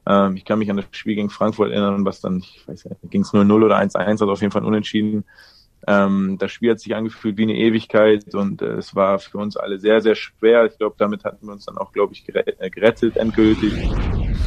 Ähm, 0.07 0.37
ich 0.37 0.44
kann 0.44 0.59
mich 0.59 0.70
an 0.70 0.79
das 0.79 0.87
Spiel 0.92 1.14
gegen 1.14 1.31
Frankfurt 1.31 1.70
erinnern, 1.70 2.05
was 2.05 2.20
dann, 2.20 2.38
ich 2.38 2.66
weiß 2.66 2.87
nicht, 2.87 3.11
ging 3.11 3.22
es 3.22 3.33
0-0 3.33 3.64
oder 3.64 3.79
1-1, 3.79 3.96
also 3.96 4.31
auf 4.31 4.40
jeden 4.40 4.53
Fall 4.53 4.64
unentschieden. 4.64 5.24
Ähm, 5.86 6.36
das 6.38 6.52
Spiel 6.52 6.72
hat 6.72 6.80
sich 6.80 6.94
angefühlt 6.94 7.36
wie 7.36 7.44
eine 7.44 7.54
Ewigkeit 7.54 8.34
und 8.34 8.62
äh, 8.62 8.74
es 8.74 8.94
war 8.94 9.18
für 9.18 9.38
uns 9.38 9.56
alle 9.56 9.78
sehr, 9.78 10.00
sehr 10.00 10.14
schwer. 10.14 10.66
Ich 10.66 10.76
glaube, 10.76 10.96
damit 10.98 11.24
hatten 11.24 11.46
wir 11.46 11.52
uns 11.52 11.66
dann 11.66 11.78
auch, 11.78 11.92
glaube 11.92 12.12
ich, 12.12 12.24
gerettet, 12.24 13.16
äh, 13.16 13.20
endgültig. 13.20 13.72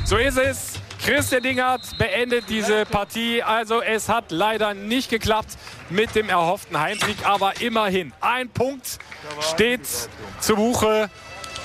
So 0.06 0.18
ist 0.18 0.38
es. 0.38 0.80
Christian 1.04 1.42
Dingert 1.42 1.98
beendet 1.98 2.46
diese 2.50 2.86
Partie. 2.86 3.42
Also 3.42 3.82
es 3.82 4.08
hat 4.10 4.32
leider 4.32 4.74
nicht 4.74 5.10
geklappt 5.10 5.58
mit 5.90 6.14
dem 6.16 6.30
erhofften 6.30 6.80
Heimsieg, 6.80 7.18
aber 7.24 7.60
immerhin 7.62 8.14
ein 8.22 8.50
Punkt 8.50 9.00
steht 9.40 9.88
zu 10.40 10.56
Buche. 10.56 11.10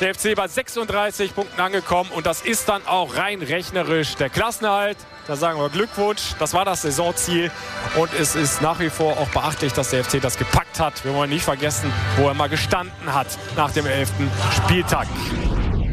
Der 0.00 0.14
FC 0.14 0.35
bei 0.35 0.46
36 0.46 1.35
Punkten 1.35 1.61
angekommen 1.61 2.11
und 2.14 2.26
das 2.26 2.42
ist 2.42 2.68
dann 2.68 2.87
auch 2.87 3.16
rein 3.16 3.40
rechnerisch 3.42 4.14
der 4.16 4.29
Klassenerhalt. 4.29 4.98
Da 5.27 5.35
sagen 5.35 5.59
wir 5.59 5.69
Glückwunsch, 5.71 6.37
das 6.39 6.55
war 6.55 6.65
das 6.65 6.83
Saisonziel 6.83 7.51
und 7.99 8.09
es 8.15 8.37
ist 8.37 8.62
nach 8.62 8.79
wie 8.79 8.91
vor 8.91 9.15
auch 9.19 9.29
beachtlich, 9.31 9.73
dass 9.73 9.91
der 9.91 10.05
FC 10.05 10.23
das 10.23 10.39
gepackt 10.39 10.79
hat. 10.79 11.05
Wir 11.05 11.15
wollen 11.15 11.31
nicht 11.31 11.43
vergessen, 11.43 11.93
wo 12.17 12.29
er 12.29 12.35
mal 12.35 12.49
gestanden 12.49 13.12
hat 13.12 13.27
nach 13.57 13.73
dem 13.73 13.87
11. 13.87 14.12
Spieltag. 14.53 15.09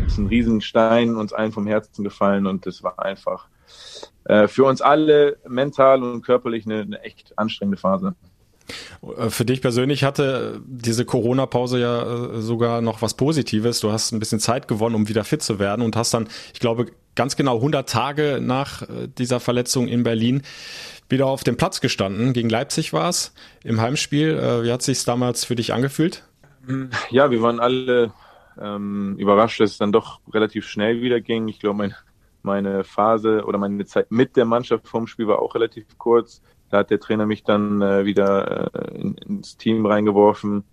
Es 0.06 0.13
ist 0.13 0.17
ein 0.19 0.28
Riesenstein 0.28 1.15
uns 1.15 1.34
allen 1.34 1.52
vom 1.52 1.65
Herzen 1.65 2.04
gefallen 2.04 2.46
und 2.46 2.67
es 2.67 2.84
war 2.84 3.00
einfach 3.00 3.48
äh, 4.26 4.48
für 4.48 4.65
uns 4.65 4.82
alle 4.82 5.38
mental 5.48 6.04
und 6.04 6.22
körperlich 6.22 6.67
eine, 6.67 6.82
eine 6.82 7.02
echt 7.02 7.34
anstrengende 7.36 7.78
Phase. 7.78 8.13
Äh, 9.17 9.30
für 9.30 9.45
dich 9.45 9.62
persönlich 9.62 10.04
hatte 10.04 10.62
diese 10.65 11.06
Corona-Pause 11.06 11.80
ja 11.80 12.04
äh, 12.04 12.41
sogar 12.41 12.82
noch 12.82 13.02
was 13.02 13.15
Positives. 13.15 13.80
Du 13.80 13.91
hast 13.91 14.12
ein 14.12 14.19
bisschen 14.19 14.39
Zeit 14.39 14.67
gewonnen, 14.67 14.95
um 14.95 15.08
wieder 15.08 15.23
fit 15.23 15.41
zu 15.41 15.60
werden 15.60 15.82
und 15.82 15.95
hast 15.95 16.13
dann, 16.13 16.28
ich 16.54 16.60
glaube, 16.60 16.88
ganz 17.15 17.36
genau 17.36 17.58
100 17.58 17.88
Tage 17.88 18.39
nach 18.41 18.84
äh, 18.84 19.08
dieser 19.17 19.39
Verletzung 19.39 19.88
in 19.88 20.04
Berlin 20.04 20.43
wieder 21.10 21.28
auf 21.28 21.43
dem 21.43 21.58
Platz 21.58 21.82
gestanden. 21.82 22.34
Gegen 22.34 22.49
Leipzig 22.49 22.93
war 22.93 23.10
es 23.10 23.34
im 23.63 23.80
Heimspiel. 23.80 24.63
Wie 24.63 24.71
hat 24.71 24.82
sich 24.82 25.04
damals 25.04 25.45
für 25.45 25.54
dich 25.54 25.71
angefühlt? 25.71 26.23
Ja, 27.12 27.30
wir 27.30 27.41
waren 27.41 27.60
alle 27.60 28.13
ähm, 28.60 29.15
überrascht, 29.17 29.60
dass 29.60 29.71
es 29.71 29.78
dann 29.78 29.91
doch 29.91 30.21
relativ 30.34 30.65
schnell 30.67 31.02
wieder 31.02 31.21
ging. 31.21 31.47
Ich 31.47 31.60
glaube, 31.60 31.78
mein, 31.78 31.95
meine 32.41 32.84
Phase 32.84 33.43
oder 33.45 33.58
meine 33.58 33.86
Zeit 33.86 34.12
mit 34.12 34.36
der 34.36 34.45
Mannschaft 34.45 34.88
vom 34.88 35.08
Spiel 35.08 35.28
war 35.28 35.39
auch 35.39 35.56
relativ 35.56 35.86
kurz. 35.97 36.41
Da 36.73 36.79
hat 36.79 36.89
der 36.89 36.99
Trainer 36.99 37.27
mich 37.27 37.43
dann 37.43 37.83
äh, 37.83 38.03
wieder 38.03 38.73
äh, 38.73 38.99
in, 38.99 39.13
ins 39.13 39.57
Team 39.57 39.86
reingeworfen. 39.86 40.63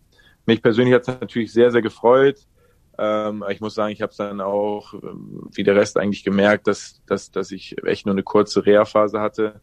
Mich 0.47 0.63
persönlich 0.63 0.95
hat 0.95 1.03
es 1.03 1.09
natürlich 1.09 1.53
sehr, 1.53 1.71
sehr 1.73 1.83
gefreut. 1.83 2.47
Ähm, 2.97 3.45
ich 3.51 3.61
muss 3.61 3.75
sagen, 3.75 3.93
ich 3.93 4.01
habe 4.01 4.11
es 4.11 4.17
dann 4.17 4.41
auch 4.41 4.95
ähm, 4.95 5.51
wie 5.53 5.63
der 5.63 5.77
Rest 5.77 5.99
eigentlich 5.99 6.25
gemerkt, 6.25 6.67
dass, 6.69 7.03
dass, 7.07 7.31
dass 7.31 7.51
ich 7.51 7.77
echt 7.85 8.07
nur 8.07 8.15
eine 8.15 8.23
kurze 8.23 8.65
Reha-Phase 8.65 9.21
hatte. 9.21 9.61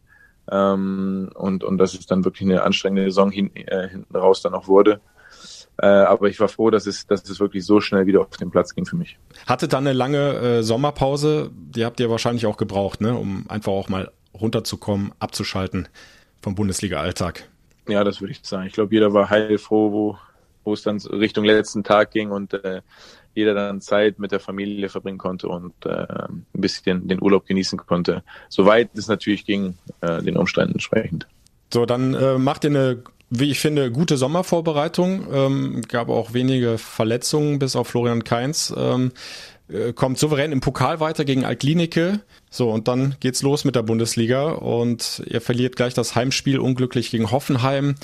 Ähm, 0.52 1.32
und, 1.34 1.63
und 1.63 1.80
dass 1.80 1.95
es 1.95 2.06
dann 2.06 2.23
wirklich 2.23 2.47
eine 2.47 2.62
anstrengende 2.62 3.06
Saison 3.06 3.32
hin, 3.32 3.50
äh, 3.56 3.88
hinten 3.88 4.15
raus 4.15 4.43
dann 4.43 4.54
auch 4.54 4.67
wurde. 4.67 5.02
Äh, 5.82 5.88
aber 5.88 6.28
ich 6.28 6.39
war 6.39 6.50
froh, 6.50 6.69
dass 6.69 6.86
es, 6.86 7.08
dass 7.08 7.28
es 7.28 7.39
wirklich 7.39 7.65
so 7.65 7.82
schnell 7.82 8.06
wieder 8.06 8.21
auf 8.21 8.38
den 8.38 8.52
Platz 8.52 8.76
ging 8.76 8.86
für 8.86 8.95
mich. 8.95 9.17
Hatte 9.47 9.67
dann 9.67 9.88
eine 9.88 9.97
lange 9.97 10.34
äh, 10.36 10.62
Sommerpause, 10.62 11.50
die 11.52 11.84
habt 11.84 12.00
ihr 12.00 12.12
wahrscheinlich 12.12 12.45
auch 12.45 12.58
gebraucht, 12.58 13.02
ne? 13.02 13.15
um 13.15 13.45
einfach 13.50 13.71
auch 13.71 13.89
mal 13.89 14.12
runterzukommen, 14.36 15.13
abzuschalten 15.17 15.88
vom 16.41 16.56
Bundesliga-Alltag. 16.56 17.47
Ja, 17.88 18.04
das 18.04 18.21
würde 18.21 18.32
ich 18.32 18.39
sagen. 18.43 18.67
Ich 18.67 18.73
glaube, 18.73 18.93
jeder 18.93 19.13
war 19.13 19.30
heilfroh, 19.30 19.91
wo, 19.91 20.17
wo 20.63 20.73
es 20.73 20.82
dann 20.82 20.97
Richtung 20.97 21.45
letzten 21.45 21.84
Tag 21.84 22.12
ging 22.12 22.32
und 22.32 22.54
äh, 22.54 22.82
jeder 23.34 23.54
dann 23.54 23.82
Zeit 23.82 24.19
mit 24.19 24.32
der 24.32 24.39
Familie 24.39 24.89
verbringen 24.89 25.19
konnte 25.19 25.47
und 25.47 25.73
äh, 25.86 25.89
ein 25.89 26.45
bisschen 26.54 27.08
den 27.08 27.21
Urlaub 27.21 27.45
genießen 27.45 27.78
konnte. 27.78 28.23
Soweit 28.50 28.89
es 28.95 29.08
natürlich 29.08 29.45
ging, 29.45 29.76
äh, 30.02 30.21
den 30.21 30.38
Umständen 30.38 30.73
entsprechend. 30.73 31.28
So, 31.71 31.86
dann 31.86 32.13
äh, 32.13 32.38
macht 32.38 32.63
ihr 32.63 32.71
eine 32.71 33.04
wie 33.30 33.52
ich 33.52 33.60
finde, 33.60 33.91
gute 33.91 34.17
Sommervorbereitung. 34.17 35.28
Ähm, 35.32 35.82
gab 35.88 36.10
auch 36.10 36.34
wenige 36.34 36.78
Verletzungen, 36.78 37.60
bis 37.60 37.76
auf 37.76 37.89
Florian 37.89 38.23
Kainz. 38.23 38.73
Ähm, 38.76 39.12
äh, 39.69 39.93
kommt 39.93 40.17
souverän 40.17 40.51
im 40.51 40.62
Pokal 40.62 40.99
weiter 40.99 41.25
gegen 41.25 41.45
Altklinike. 41.45 42.19
So, 42.49 42.71
und 42.71 42.88
dann 42.88 43.15
geht's 43.19 43.41
los 43.41 43.65
mit 43.65 43.75
der 43.75 43.84
Bundesliga 43.84 44.51
und 44.51 45.21
ihr 45.27 45.41
verliert 45.41 45.75
gleich 45.75 45.93
das 45.93 46.15
Heimspiel 46.15 46.60
unglücklich 46.60 47.12
gegen 47.12 47.32
Hoffenheim. 47.32 47.95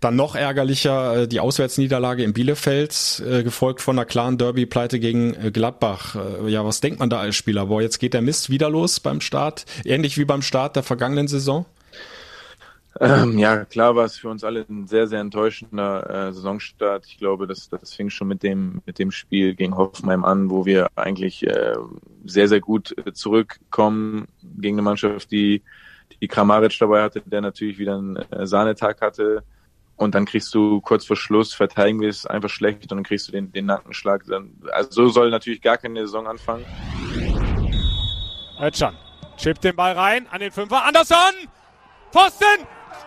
Dann 0.00 0.16
noch 0.16 0.34
ärgerlicher 0.34 1.22
äh, 1.22 1.28
die 1.28 1.40
Auswärtsniederlage 1.40 2.24
in 2.24 2.32
Bielefeld, 2.32 3.22
äh, 3.26 3.42
gefolgt 3.42 3.82
von 3.82 3.98
einer 3.98 4.06
klaren 4.06 4.38
Derby-Pleite 4.38 4.98
gegen 4.98 5.34
äh, 5.34 5.50
Gladbach. 5.50 6.16
Äh, 6.16 6.50
ja, 6.50 6.64
was 6.64 6.80
denkt 6.80 6.98
man 6.98 7.10
da 7.10 7.20
als 7.20 7.36
Spieler? 7.36 7.66
Boah, 7.66 7.82
jetzt 7.82 7.98
geht 7.98 8.14
der 8.14 8.22
Mist 8.22 8.48
wieder 8.50 8.70
los 8.70 9.00
beim 9.00 9.20
Start, 9.20 9.66
ähnlich 9.84 10.16
wie 10.16 10.24
beim 10.24 10.42
Start 10.42 10.76
der 10.76 10.82
vergangenen 10.82 11.28
Saison? 11.28 11.66
Ähm, 12.98 13.38
ja, 13.38 13.64
klar 13.64 13.94
war 13.94 14.04
es 14.04 14.18
für 14.18 14.28
uns 14.28 14.42
alle 14.42 14.66
ein 14.68 14.86
sehr, 14.88 15.06
sehr 15.06 15.20
enttäuschender 15.20 16.28
äh, 16.28 16.32
Saisonstart. 16.32 17.06
Ich 17.06 17.18
glaube, 17.18 17.46
das, 17.46 17.68
das 17.68 17.94
fing 17.94 18.10
schon 18.10 18.26
mit 18.26 18.42
dem, 18.42 18.82
mit 18.84 18.98
dem 18.98 19.12
Spiel 19.12 19.54
gegen 19.54 19.76
Hoffenheim 19.76 20.24
an, 20.24 20.50
wo 20.50 20.66
wir 20.66 20.88
eigentlich 20.96 21.46
äh, 21.46 21.76
sehr, 22.24 22.48
sehr 22.48 22.60
gut 22.60 22.96
äh, 22.98 23.12
zurückkommen 23.12 24.26
gegen 24.42 24.74
eine 24.76 24.82
Mannschaft, 24.82 25.30
die, 25.30 25.62
die 26.20 26.26
Kramaric 26.26 26.76
dabei 26.78 27.02
hatte, 27.02 27.22
der 27.24 27.40
natürlich 27.40 27.78
wieder 27.78 27.96
einen 27.96 28.16
äh, 28.16 28.46
Sahnetag 28.46 29.00
hatte. 29.00 29.44
Und 29.94 30.14
dann 30.14 30.24
kriegst 30.24 30.52
du 30.54 30.80
kurz 30.80 31.04
vor 31.04 31.16
Schluss, 31.16 31.54
verteidigen 31.54 32.00
wir 32.00 32.08
es 32.08 32.26
einfach 32.26 32.48
schlecht 32.48 32.90
und 32.90 32.92
dann 32.92 33.04
kriegst 33.04 33.28
du 33.28 33.32
den, 33.32 33.52
den 33.52 33.66
Nackenschlag. 33.66 34.24
Also 34.72 34.90
so 34.90 35.08
soll 35.10 35.30
natürlich 35.30 35.60
gar 35.60 35.76
keine 35.76 36.00
Saison 36.00 36.26
anfangen. 36.26 36.64
Özcan 38.58 38.96
chippt 39.36 39.62
den 39.62 39.76
Ball 39.76 39.92
rein 39.92 40.26
an 40.30 40.40
den 40.40 40.50
Fünfer. 40.50 40.84
Anderson! 40.84 41.48
Pfosten! 42.12 42.66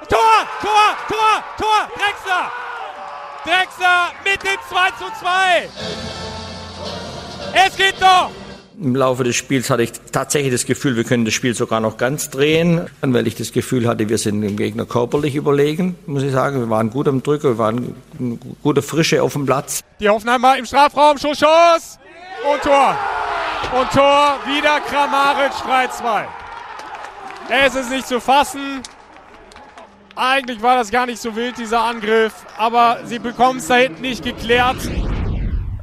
Tor, 0.09 0.47
Tor, 0.61 0.97
Tor, 1.07 1.43
Tor, 1.57 1.87
Drexler. 1.95 2.51
Drexler 3.43 4.11
mit 4.23 4.43
dem 4.43 4.59
2 4.69 4.89
zu 4.91 5.05
2. 5.19 5.69
Es 7.65 7.75
geht 7.75 8.01
doch. 8.01 8.31
Im 8.81 8.95
Laufe 8.95 9.23
des 9.23 9.35
Spiels 9.35 9.69
hatte 9.69 9.83
ich 9.83 9.91
tatsächlich 10.11 10.51
das 10.51 10.65
Gefühl, 10.65 10.95
wir 10.95 11.03
können 11.03 11.25
das 11.25 11.33
Spiel 11.33 11.53
sogar 11.53 11.79
noch 11.79 11.97
ganz 11.97 12.29
drehen, 12.29 12.89
weil 13.01 13.27
ich 13.27 13.35
das 13.35 13.51
Gefühl 13.51 13.87
hatte, 13.87 14.09
wir 14.09 14.17
sind 14.17 14.41
dem 14.41 14.57
Gegner 14.57 14.85
körperlich 14.85 15.35
überlegen, 15.35 15.95
muss 16.07 16.23
ich 16.23 16.31
sagen. 16.31 16.59
Wir 16.59 16.69
waren 16.69 16.89
gut 16.89 17.07
am 17.07 17.21
Drücker, 17.21 17.49
wir 17.49 17.57
waren 17.59 17.95
gute 18.63 18.81
Frische 18.81 19.21
auf 19.21 19.33
dem 19.33 19.45
Platz. 19.45 19.81
Die 19.99 20.09
Hoffenheimer 20.09 20.57
im 20.57 20.65
Strafraum, 20.65 21.17
Schuss, 21.17 21.39
Schuss 21.39 21.99
und 22.51 22.61
Tor. 22.61 22.97
Und 23.79 23.91
Tor, 23.91 24.39
wieder 24.45 24.79
Kramaric 24.81 25.53
3-2. 25.53 26.25
Es 27.49 27.75
ist 27.75 27.89
nicht 27.89 28.07
zu 28.07 28.19
fassen. 28.19 28.81
Eigentlich 30.15 30.61
war 30.61 30.75
das 30.75 30.91
gar 30.91 31.05
nicht 31.07 31.19
so 31.19 31.35
wild, 31.35 31.57
dieser 31.57 31.81
Angriff, 31.83 32.45
aber 32.57 32.99
sie 33.05 33.17
bekommen 33.17 33.59
es 33.59 33.67
da 33.67 33.75
hinten 33.75 34.01
nicht 34.01 34.23
geklärt. 34.23 34.77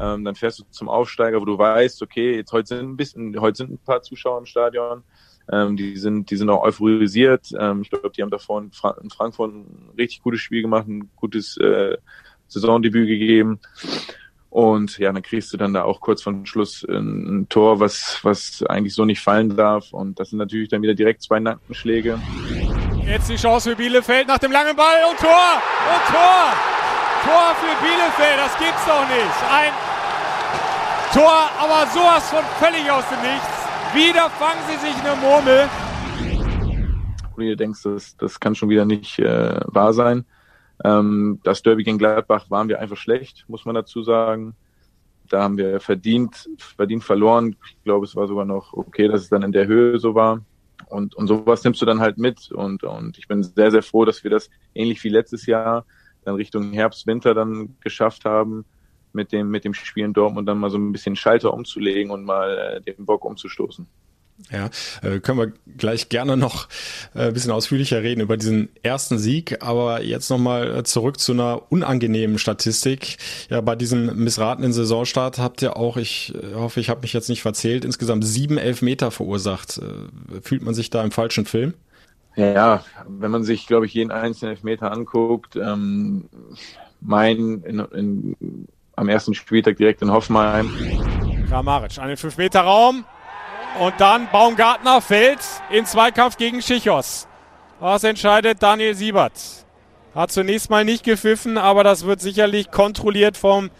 Ähm, 0.01 0.25
dann 0.25 0.35
fährst 0.35 0.61
du 0.61 0.65
zum 0.71 0.89
Aufsteiger, 0.89 1.41
wo 1.41 1.45
du 1.45 1.59
weißt, 1.59 2.01
okay, 2.03 2.37
jetzt 2.37 2.53
heute 2.53 2.69
sind 2.69 2.91
ein 2.91 2.97
bisschen, 2.97 3.39
heute 3.41 3.59
sind 3.59 3.73
ein 3.73 3.79
paar 3.79 4.03
Zuschauer 4.03 4.39
im 4.39 4.47
Stadion. 4.47 5.03
Ähm, 5.51 5.77
die 5.77 5.97
sind, 5.97 6.31
die 6.31 6.37
sind 6.37 6.49
auch 6.49 6.63
euphorisiert. 6.63 7.49
Ähm, 7.59 7.83
ich 7.83 7.91
glaube, 7.91 8.11
die 8.11 8.23
haben 8.23 8.31
davor 8.31 8.63
in, 8.63 8.71
Fra 8.71 8.97
in, 9.03 9.11
Frankfurt 9.11 9.53
ein 9.53 9.91
richtig 9.99 10.23
gutes 10.23 10.41
Spiel 10.41 10.63
gemacht, 10.63 10.87
ein 10.87 11.11
gutes 11.17 11.57
äh, 11.57 11.97
Saisondebüt 12.47 13.09
gegeben. 13.09 13.59
Und 14.49 14.99
ja, 14.99 15.13
dann 15.13 15.23
kriegst 15.23 15.53
du 15.53 15.57
dann 15.57 15.75
da 15.75 15.83
auch 15.83 16.01
kurz 16.01 16.23
vor 16.23 16.35
Schluss 16.45 16.85
ein, 16.89 17.41
ein, 17.41 17.49
Tor, 17.49 17.81
was, 17.81 18.21
was 18.23 18.63
eigentlich 18.63 18.95
so 18.95 19.05
nicht 19.05 19.21
fallen 19.21 19.57
darf. 19.57 19.93
Und 19.93 20.21
das 20.21 20.31
sind 20.31 20.39
natürlich 20.39 20.69
dann 20.69 20.83
wieder 20.83 20.95
direkt 20.95 21.23
zwei 21.23 21.41
Nackenschläge. 21.41 22.19
Jetzt 23.05 23.29
die 23.29 23.37
Chance 23.37 23.71
für 23.71 23.77
Bielefeld 23.77 24.29
nach 24.29 24.39
dem 24.39 24.53
langen 24.53 24.77
Ball 24.77 25.05
und 25.11 25.19
Tor! 25.19 25.31
Und 25.31 26.15
Tor! 26.15 26.53
Tor 27.25 27.55
für 27.57 27.85
Bielefeld, 27.85 28.39
das 28.39 28.57
gibt's 28.59 28.85
doch 28.87 29.07
nicht. 29.09 29.37
Ein 29.51 29.73
Tor, 31.13 31.51
aber 31.59 31.87
sowas 31.91 32.31
von 32.31 32.45
völlig 32.59 32.91
aus 32.91 33.05
dem 33.09 33.21
Nichts. 33.21 33.61
Wieder 33.93 34.31
fangen 34.31 34.61
sie 34.69 34.77
sich 34.77 34.97
eine 35.05 35.17
Murmel. 35.21 35.69
Wo 37.35 37.41
du 37.43 37.57
denkst, 37.57 37.83
das, 37.83 38.17
das 38.17 38.39
kann 38.39 38.55
schon 38.55 38.69
wieder 38.69 38.85
nicht 38.85 39.19
äh, 39.19 39.61
wahr 39.67 39.93
sein. 39.93 40.25
Ähm, 40.85 41.41
das 41.43 41.63
Derby 41.63 41.85
gegen 41.85 41.99
Gladbach 41.99 42.47
waren 42.49 42.69
wir 42.69 42.81
einfach 42.81 42.97
schlecht, 42.97 43.45
muss 43.49 43.65
man 43.65 43.75
dazu 43.75 44.03
sagen. 44.03 44.55
Da 45.29 45.43
haben 45.43 45.59
wir 45.59 45.81
verdient, 45.81 46.49
verdient 46.59 47.05
verloren. 47.05 47.57
Ich 47.67 47.83
glaube, 47.85 48.07
es 48.07 48.17
war 48.17 48.27
sogar 48.27 48.45
noch 48.45 48.73
okay, 48.73 49.09
dass 49.09 49.23
es 49.23 49.29
dann 49.29 49.43
in 49.43 49.53
der 49.53 49.67
Höhe 49.67 49.99
so 49.99 50.15
war. 50.15 50.41
Und, 50.91 51.15
und 51.15 51.29
sowas 51.29 51.65
nimmst 51.65 51.81
du 51.81 51.87
dann 51.87 52.01
halt 52.01 52.19
mit. 52.19 52.51
Und, 52.51 52.83
und 52.83 53.17
ich 53.17 53.29
bin 53.29 53.43
sehr, 53.43 53.71
sehr 53.71 53.83
froh, 53.83 54.05
dass 54.05 54.23
wir 54.25 54.31
das 54.31 54.51
ähnlich 54.75 55.03
wie 55.05 55.09
letztes 55.09 55.47
Jahr 55.47 55.87
dann 56.25 56.35
Richtung 56.35 56.73
Herbst, 56.73 57.07
Winter 57.07 57.35
dann 57.35 57.77
geschafft 57.81 58.25
haben, 58.25 58.65
mit 59.13 59.33
dem, 59.33 59.51
mit 59.51 59.65
dem 59.65 59.75
Spiel 59.75 60.05
in 60.05 60.13
Dortmund 60.13 60.49
dann 60.49 60.59
mal 60.59 60.71
so 60.71 60.79
ein 60.79 60.93
bisschen 60.93 61.17
Schalter 61.17 61.53
umzulegen 61.53 62.11
und 62.13 62.25
mal 62.25 62.59
äh, 62.59 62.81
den 62.81 63.07
Bock 63.07 63.25
umzustoßen. 63.25 63.87
Ja, 64.51 64.71
äh, 65.03 65.21
können 65.21 65.39
wir 65.39 65.53
gleich 65.77 66.09
gerne 66.09 66.37
noch 66.37 66.69
äh, 67.15 67.29
ein 67.29 67.33
bisschen 67.33 67.53
ausführlicher 67.53 68.03
reden 68.03 68.21
über 68.21 68.37
diesen 68.37 68.69
ersten 68.83 69.19
Sieg, 69.19 69.63
aber 69.63 70.03
jetzt 70.03 70.31
nochmal 70.31 70.79
äh, 70.79 70.83
zurück 70.85 71.21
zu 71.21 71.33
einer 71.33 71.71
unangenehmen 71.71 72.39
Statistik. 72.39 73.19
Ja, 73.49 73.61
bei 73.61 73.77
diesem 73.77 74.23
missratenen 74.23 74.73
Saisonstart 74.73 75.39
habt 75.39 75.63
ihr 75.63 75.77
auch, 75.77 75.97
ich 75.97 76.35
hoffe, 76.55 76.81
ich 76.81 76.91
habe 76.91 77.03
mich 77.03 77.13
jetzt 77.13 77.29
nicht 77.29 77.43
verzählt, 77.43 77.85
insgesamt 77.85 78.25
sieben 78.25 78.59
Elfmeter 78.59 79.11
verursacht. 79.11 79.81
Fühlt 80.43 80.63
man 80.63 80.75
sich 80.75 80.91
da 80.91 81.03
im 81.03 81.11
falschen 81.11 81.47
Film? 81.47 81.75
Ja, 82.37 82.85
wenn 83.07 83.31
man 83.31 83.45
sich, 83.45 83.67
glaube 83.67 83.87
ich, 83.87 83.95
jeden 83.95 84.11
einzelnen 84.11 84.53
Elfmeter 84.53 84.93
anguckt, 84.93 85.57
ähm, 85.57 86.29
mein 87.01 87.63
in, 87.63 87.79
in, 87.79 88.67
am 88.97 89.09
ersten 89.09 89.35
Spieltag 89.35 89.77
direkt 89.77 90.03
in 90.03 90.11
Hoffenheim. 90.11 90.71
Kramaric 91.49 91.99
an 91.99 92.09
den 92.09 92.17
5-Meter-Raum. 92.17 93.05
Und 93.79 93.95
dann 93.99 94.29
Baumgartner 94.31 95.01
fällt 95.01 95.41
in 95.71 95.87
Zweikampf 95.87 96.37
gegen 96.37 96.61
Schichos. 96.61 97.27
Was 97.79 98.05
entscheidet 98.05 98.63
Daniel 98.63 98.95
Siebert? 98.95 99.33
Hat 100.15 100.33
zunächst 100.33 100.71
mal 100.71 100.85
nicht 100.85 101.05
gepfiffen, 101.05 101.57
aber 101.57 101.85
das 101.85 102.05
wird 102.05 102.21
sicherlich 102.21 102.71
kontrolliert 102.71 103.37
vom 103.37 103.71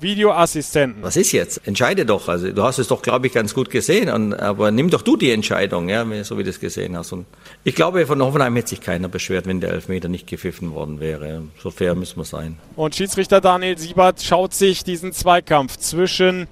Videoassistenten. 0.00 1.02
Was 1.02 1.16
ist 1.16 1.32
jetzt? 1.32 1.66
Entscheide 1.66 2.04
doch. 2.04 2.28
Also 2.28 2.50
du 2.50 2.62
hast 2.62 2.78
es 2.78 2.88
doch, 2.88 3.02
glaube 3.02 3.26
ich, 3.26 3.32
ganz 3.32 3.54
gut 3.54 3.70
gesehen. 3.70 4.08
Und, 4.08 4.34
aber 4.34 4.70
nimm 4.70 4.90
doch 4.90 5.02
du 5.02 5.16
die 5.16 5.30
Entscheidung, 5.30 5.88
ja, 5.88 6.04
so 6.24 6.38
wie 6.38 6.44
du 6.44 6.50
es 6.50 6.60
gesehen 6.60 6.96
hast. 6.96 7.12
Und 7.12 7.26
ich 7.64 7.74
glaube, 7.74 8.06
von 8.06 8.20
Hoffenheim 8.22 8.54
hätte 8.56 8.70
sich 8.70 8.80
keiner 8.80 9.08
beschwert, 9.08 9.46
wenn 9.46 9.60
der 9.60 9.70
Elfmeter 9.70 10.08
nicht 10.08 10.26
gepfiffen 10.26 10.72
worden 10.74 11.00
wäre. 11.00 11.42
So 11.62 11.70
fair 11.70 11.94
müssen 11.94 12.18
wir 12.18 12.24
sein. 12.24 12.58
Und 12.76 12.94
Schiedsrichter 12.94 13.40
Daniel 13.40 13.78
Siebert 13.78 14.22
schaut 14.22 14.54
sich 14.54 14.84
diesen 14.84 15.12
Zweikampf 15.12 15.76
zwischen 15.76 16.48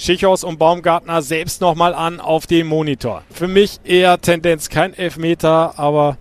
Schichos 0.00 0.44
und 0.44 0.58
Baumgartner 0.58 1.20
selbst 1.20 1.60
nochmal 1.60 1.94
an 1.94 2.20
auf 2.20 2.46
dem 2.46 2.68
Monitor. 2.68 3.22
Für 3.30 3.48
mich 3.48 3.80
eher 3.84 4.20
Tendenz 4.20 4.68
kein 4.68 4.94
Elfmeter, 4.94 5.78
aber 5.78 6.16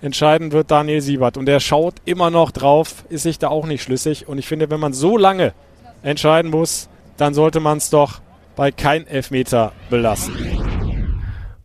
Entscheidend 0.00 0.52
wird 0.52 0.70
Daniel 0.70 1.00
Siebert 1.00 1.36
und 1.36 1.48
er 1.48 1.58
schaut 1.58 1.96
immer 2.04 2.30
noch 2.30 2.52
drauf, 2.52 3.04
ist 3.08 3.24
sich 3.24 3.40
da 3.40 3.48
auch 3.48 3.66
nicht 3.66 3.82
schlüssig. 3.82 4.28
Und 4.28 4.38
ich 4.38 4.46
finde, 4.46 4.70
wenn 4.70 4.78
man 4.78 4.92
so 4.92 5.16
lange 5.16 5.54
entscheiden 6.02 6.52
muss, 6.52 6.88
dann 7.16 7.34
sollte 7.34 7.58
man 7.58 7.78
es 7.78 7.90
doch 7.90 8.20
bei 8.54 8.70
kein 8.70 9.08
Elfmeter 9.08 9.72
belassen. 9.90 10.36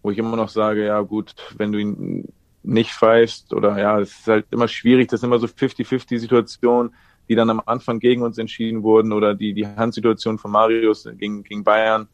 Wo 0.02 0.10
ich 0.10 0.18
immer 0.18 0.36
noch 0.36 0.50
sage, 0.50 0.88
ja 0.88 1.00
gut, 1.02 1.36
wenn 1.58 1.72
du 1.72 1.78
ihn 1.78 2.28
nicht 2.64 2.92
pfeifst 2.92 3.54
oder 3.54 3.78
ja, 3.78 4.00
es 4.00 4.12
ist 4.12 4.28
halt 4.28 4.46
immer 4.50 4.68
schwierig, 4.68 5.10
das 5.10 5.20
ist 5.20 5.26
immer 5.26 5.38
so 5.38 5.46
50-50 5.46 6.18
Situationen, 6.18 6.96
die 7.30 7.36
dann 7.36 7.50
am 7.50 7.62
Anfang 7.66 8.00
gegen 8.00 8.22
uns 8.22 8.38
entschieden 8.38 8.84
wurden 8.84 9.14
oder 9.14 9.34
die, 9.34 9.54
die 9.54 9.68
Handsituation 9.68 10.38
von 10.38 10.52
Marius 10.52 11.08
gegen, 11.18 11.44
gegen 11.44 11.64
Bayern, 11.64 12.08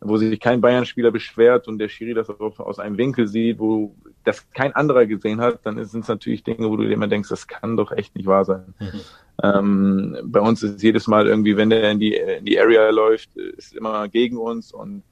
wo 0.00 0.16
sich 0.16 0.40
kein 0.40 0.60
Bayern-Spieler 0.60 1.10
beschwert 1.10 1.68
und 1.68 1.78
der 1.78 1.88
Schiri 1.88 2.14
das 2.14 2.28
auch 2.28 2.58
aus 2.58 2.78
einem 2.78 2.98
Winkel 2.98 3.28
sieht, 3.28 3.58
wo 3.58 3.94
das 4.24 4.48
kein 4.52 4.74
anderer 4.74 5.06
gesehen 5.06 5.40
hat, 5.40 5.60
dann 5.64 5.82
sind 5.84 6.02
es 6.02 6.08
natürlich 6.08 6.42
Dinge, 6.42 6.68
wo 6.68 6.76
du 6.76 6.84
dir 6.84 6.92
immer 6.92 7.08
denkst, 7.08 7.28
das 7.28 7.46
kann 7.46 7.76
doch 7.76 7.92
echt 7.92 8.14
nicht 8.16 8.26
wahr 8.26 8.44
sein. 8.44 8.74
Mhm. 8.80 9.00
Ähm, 9.42 10.18
bei 10.24 10.40
uns 10.40 10.62
ist 10.62 10.82
jedes 10.82 11.06
Mal 11.06 11.26
irgendwie, 11.26 11.56
wenn 11.56 11.70
der 11.70 11.90
in 11.90 12.00
die, 12.00 12.14
in 12.14 12.44
die 12.44 12.60
Area 12.60 12.90
läuft, 12.90 13.36
ist 13.36 13.74
immer 13.74 14.08
gegen 14.08 14.36
uns 14.36 14.72
und 14.72 15.02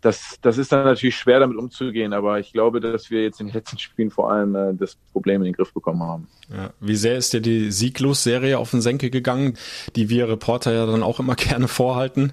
das, 0.00 0.38
das 0.40 0.58
ist 0.58 0.72
dann 0.72 0.84
natürlich 0.84 1.16
schwer 1.16 1.40
damit 1.40 1.56
umzugehen, 1.56 2.12
aber 2.12 2.38
ich 2.38 2.52
glaube, 2.52 2.80
dass 2.80 3.10
wir 3.10 3.22
jetzt 3.22 3.40
in 3.40 3.46
den 3.46 3.54
letzten 3.54 3.78
Spielen 3.78 4.10
vor 4.10 4.30
allem 4.30 4.54
äh, 4.54 4.74
das 4.74 4.96
Problem 5.12 5.40
in 5.40 5.46
den 5.46 5.54
Griff 5.54 5.72
bekommen 5.72 6.02
haben. 6.02 6.28
Ja. 6.54 6.70
Wie 6.80 6.96
sehr 6.96 7.16
ist 7.16 7.32
dir 7.32 7.40
die 7.40 7.70
Sieglos-Serie 7.70 8.58
auf 8.58 8.70
den 8.70 8.82
Senkel 8.82 9.10
gegangen, 9.10 9.56
die 9.96 10.08
wir 10.08 10.28
Reporter 10.28 10.72
ja 10.72 10.86
dann 10.86 11.02
auch 11.02 11.18
immer 11.18 11.34
gerne 11.36 11.68
vorhalten? 11.68 12.32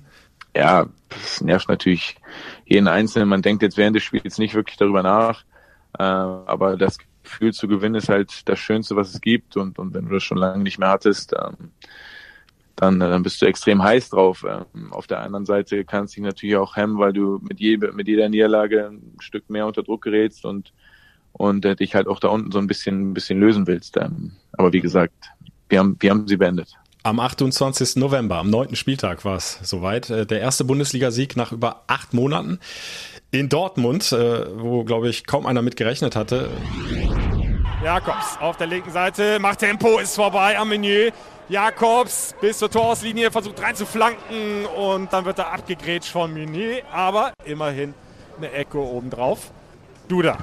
Ja, 0.55 0.87
das 1.09 1.41
nervt 1.41 1.67
natürlich 1.67 2.15
jeden 2.65 2.87
Einzelnen. 2.87 3.27
Man 3.27 3.41
denkt 3.41 3.63
jetzt 3.63 3.77
während 3.77 3.95
des 3.95 4.03
Spiels 4.03 4.37
nicht 4.37 4.53
wirklich 4.53 4.77
darüber 4.77 5.01
nach, 5.01 5.43
äh, 5.97 6.03
aber 6.03 6.77
das 6.77 6.97
Gefühl 7.23 7.53
zu 7.53 7.67
gewinnen 7.67 7.95
ist 7.95 8.09
halt 8.09 8.47
das 8.47 8.59
Schönste, 8.59 8.95
was 8.95 9.13
es 9.13 9.21
gibt 9.21 9.57
und, 9.57 9.79
und 9.79 9.93
wenn 9.93 10.05
du 10.05 10.13
das 10.13 10.23
schon 10.23 10.37
lange 10.37 10.61
nicht 10.61 10.77
mehr 10.77 10.89
hattest, 10.89 11.33
ähm, 11.33 11.71
dann, 12.75 13.01
äh, 13.01 13.09
dann 13.09 13.23
bist 13.23 13.41
du 13.41 13.45
extrem 13.45 13.83
heiß 13.83 14.09
drauf. 14.09 14.45
Ähm, 14.47 14.91
auf 14.91 15.07
der 15.07 15.21
anderen 15.21 15.45
Seite 15.45 15.85
kannst 15.85 16.15
du 16.15 16.21
dich 16.21 16.25
natürlich 16.25 16.55
auch 16.55 16.75
hemmen, 16.75 16.97
weil 16.97 17.13
du 17.13 17.39
mit, 17.41 17.59
je, 17.59 17.77
mit 17.77 18.07
jeder 18.07 18.29
Niederlage 18.29 18.87
ein 18.87 19.17
Stück 19.19 19.49
mehr 19.49 19.67
unter 19.67 19.83
Druck 19.83 20.03
gerätst 20.03 20.45
und, 20.45 20.73
und 21.33 21.65
äh, 21.65 21.75
dich 21.75 21.95
halt 21.95 22.07
auch 22.07 22.19
da 22.19 22.29
unten 22.29 22.51
so 22.51 22.59
ein 22.59 22.67
bisschen, 22.67 23.11
ein 23.11 23.13
bisschen 23.13 23.39
lösen 23.39 23.67
willst. 23.67 23.97
Ähm, 23.97 24.31
aber 24.53 24.73
wie 24.73 24.81
gesagt, 24.81 25.13
wir 25.69 25.79
haben, 25.79 25.97
wir 25.99 26.09
haben 26.09 26.27
sie 26.27 26.37
beendet. 26.37 26.73
Am 27.03 27.19
28. 27.19 27.97
November, 27.97 28.37
am 28.37 28.49
neunten 28.49 28.77
Spieltag 28.77 29.25
war 29.25 29.35
es 29.35 29.59
soweit. 29.61 30.09
Äh, 30.09 30.25
der 30.25 30.39
erste 30.39 30.63
Bundesligasieg 30.63 31.35
nach 31.35 31.51
über 31.51 31.83
acht 31.87 32.13
Monaten 32.13 32.59
in 33.29 33.49
Dortmund, 33.49 34.11
wo, 34.11 34.83
glaube 34.83 35.09
ich, 35.09 35.25
kaum 35.25 35.47
einer 35.47 35.63
mit 35.63 35.75
gerechnet 35.75 36.15
hatte. 36.15 36.51
Jakobs 37.83 38.37
auf 38.39 38.57
der 38.57 38.67
linken 38.67 38.91
Seite, 38.91 39.39
macht 39.39 39.59
Tempo, 39.59 39.97
ist 39.97 40.13
vorbei 40.15 40.55
am 40.59 40.69
Menü. 40.69 41.09
Jakobs 41.49 42.35
bis 42.39 42.57
zur 42.57 42.69
Torauslinie 42.69 43.31
versucht 43.31 43.61
reinzuflanken 43.61 44.65
und 44.65 45.11
dann 45.11 45.25
wird 45.25 45.39
er 45.39 45.51
abgegrätscht 45.51 46.11
von 46.11 46.33
Meunier, 46.33 46.83
aber 46.91 47.33
immerhin 47.43 47.93
eine 48.37 48.51
Ecke 48.51 48.77
obendrauf. 48.79 49.51
Duda 50.07 50.37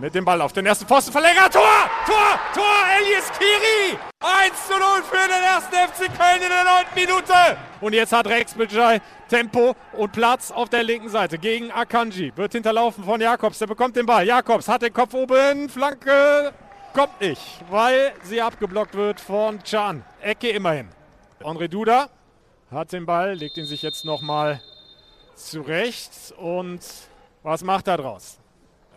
mit 0.00 0.14
dem 0.14 0.24
Ball 0.24 0.40
auf 0.40 0.52
den 0.52 0.66
ersten 0.66 0.86
Pfosten 0.86 1.12
verlängert. 1.12 1.52
Tor! 1.52 1.62
Tor! 2.06 2.40
Tor! 2.54 2.64
Elias 2.98 3.30
Kiri! 3.38 3.98
1 4.20 4.66
zu 4.66 4.72
0 4.72 4.80
für 5.02 5.28
den 5.28 5.42
ersten 5.42 5.74
FC 5.74 6.18
Köln 6.18 6.42
in 6.42 6.48
der 6.48 6.64
neunten 6.64 6.94
Minute. 6.94 7.58
Und 7.80 7.92
jetzt 7.92 8.12
hat 8.12 8.26
Rex 8.26 8.54
Bejai 8.54 9.00
Tempo 9.28 9.74
und 9.92 10.12
Platz 10.12 10.50
auf 10.50 10.68
der 10.68 10.82
linken 10.82 11.08
Seite 11.08 11.38
gegen 11.38 11.70
Akanji. 11.70 12.32
Wird 12.34 12.52
hinterlaufen 12.52 13.04
von 13.04 13.20
Jakobs. 13.20 13.58
Der 13.58 13.66
bekommt 13.66 13.96
den 13.96 14.06
Ball. 14.06 14.26
Jakobs 14.26 14.68
hat 14.68 14.82
den 14.82 14.92
Kopf 14.92 15.14
oben. 15.14 15.68
Flanke 15.68 16.52
kommt 16.92 17.20
nicht, 17.20 17.42
weil 17.70 18.12
sie 18.24 18.40
abgeblockt 18.40 18.94
wird 18.94 19.20
von 19.20 19.62
Can. 19.62 20.04
Ecke 20.20 20.50
immerhin. 20.50 20.88
André 21.42 21.68
Duda 21.68 22.08
hat 22.70 22.92
den 22.92 23.06
Ball, 23.06 23.34
legt 23.34 23.56
ihn 23.56 23.66
sich 23.66 23.82
jetzt 23.82 24.04
nochmal 24.04 24.60
zurecht. 25.34 26.12
Und 26.36 26.80
was 27.42 27.62
macht 27.62 27.88
er 27.88 27.96
draus? 27.96 28.38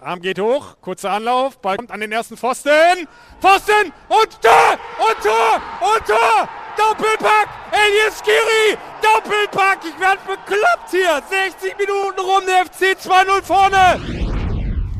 Arm 0.02 0.22
geht 0.22 0.40
hoch, 0.40 0.76
kurzer 0.82 1.12
Anlauf, 1.12 1.58
Ball 1.60 1.78
kommt 1.78 1.92
an 1.92 2.02
den 2.02 2.12
ersten 2.12 2.36
Pfosten. 2.36 3.08
Pfosten 3.40 3.94
und 4.10 4.42
Tor 4.42 4.78
und 5.00 5.24
Tor 5.24 5.62
und 5.80 6.06
Tor. 6.06 6.50
Doppelpack, 6.76 7.50
Elias 7.72 8.20
Skiri, 8.20 8.78
Doppelpack. 9.02 9.80
Ich 9.86 10.00
werde 10.00 10.20
bekloppt 10.26 10.90
hier. 10.90 11.22
60 11.30 11.78
Minuten 11.78 12.20
rum, 12.20 12.44
der 12.48 12.66
FC 12.66 12.98
2-0 12.98 13.42
vorne. 13.44 14.23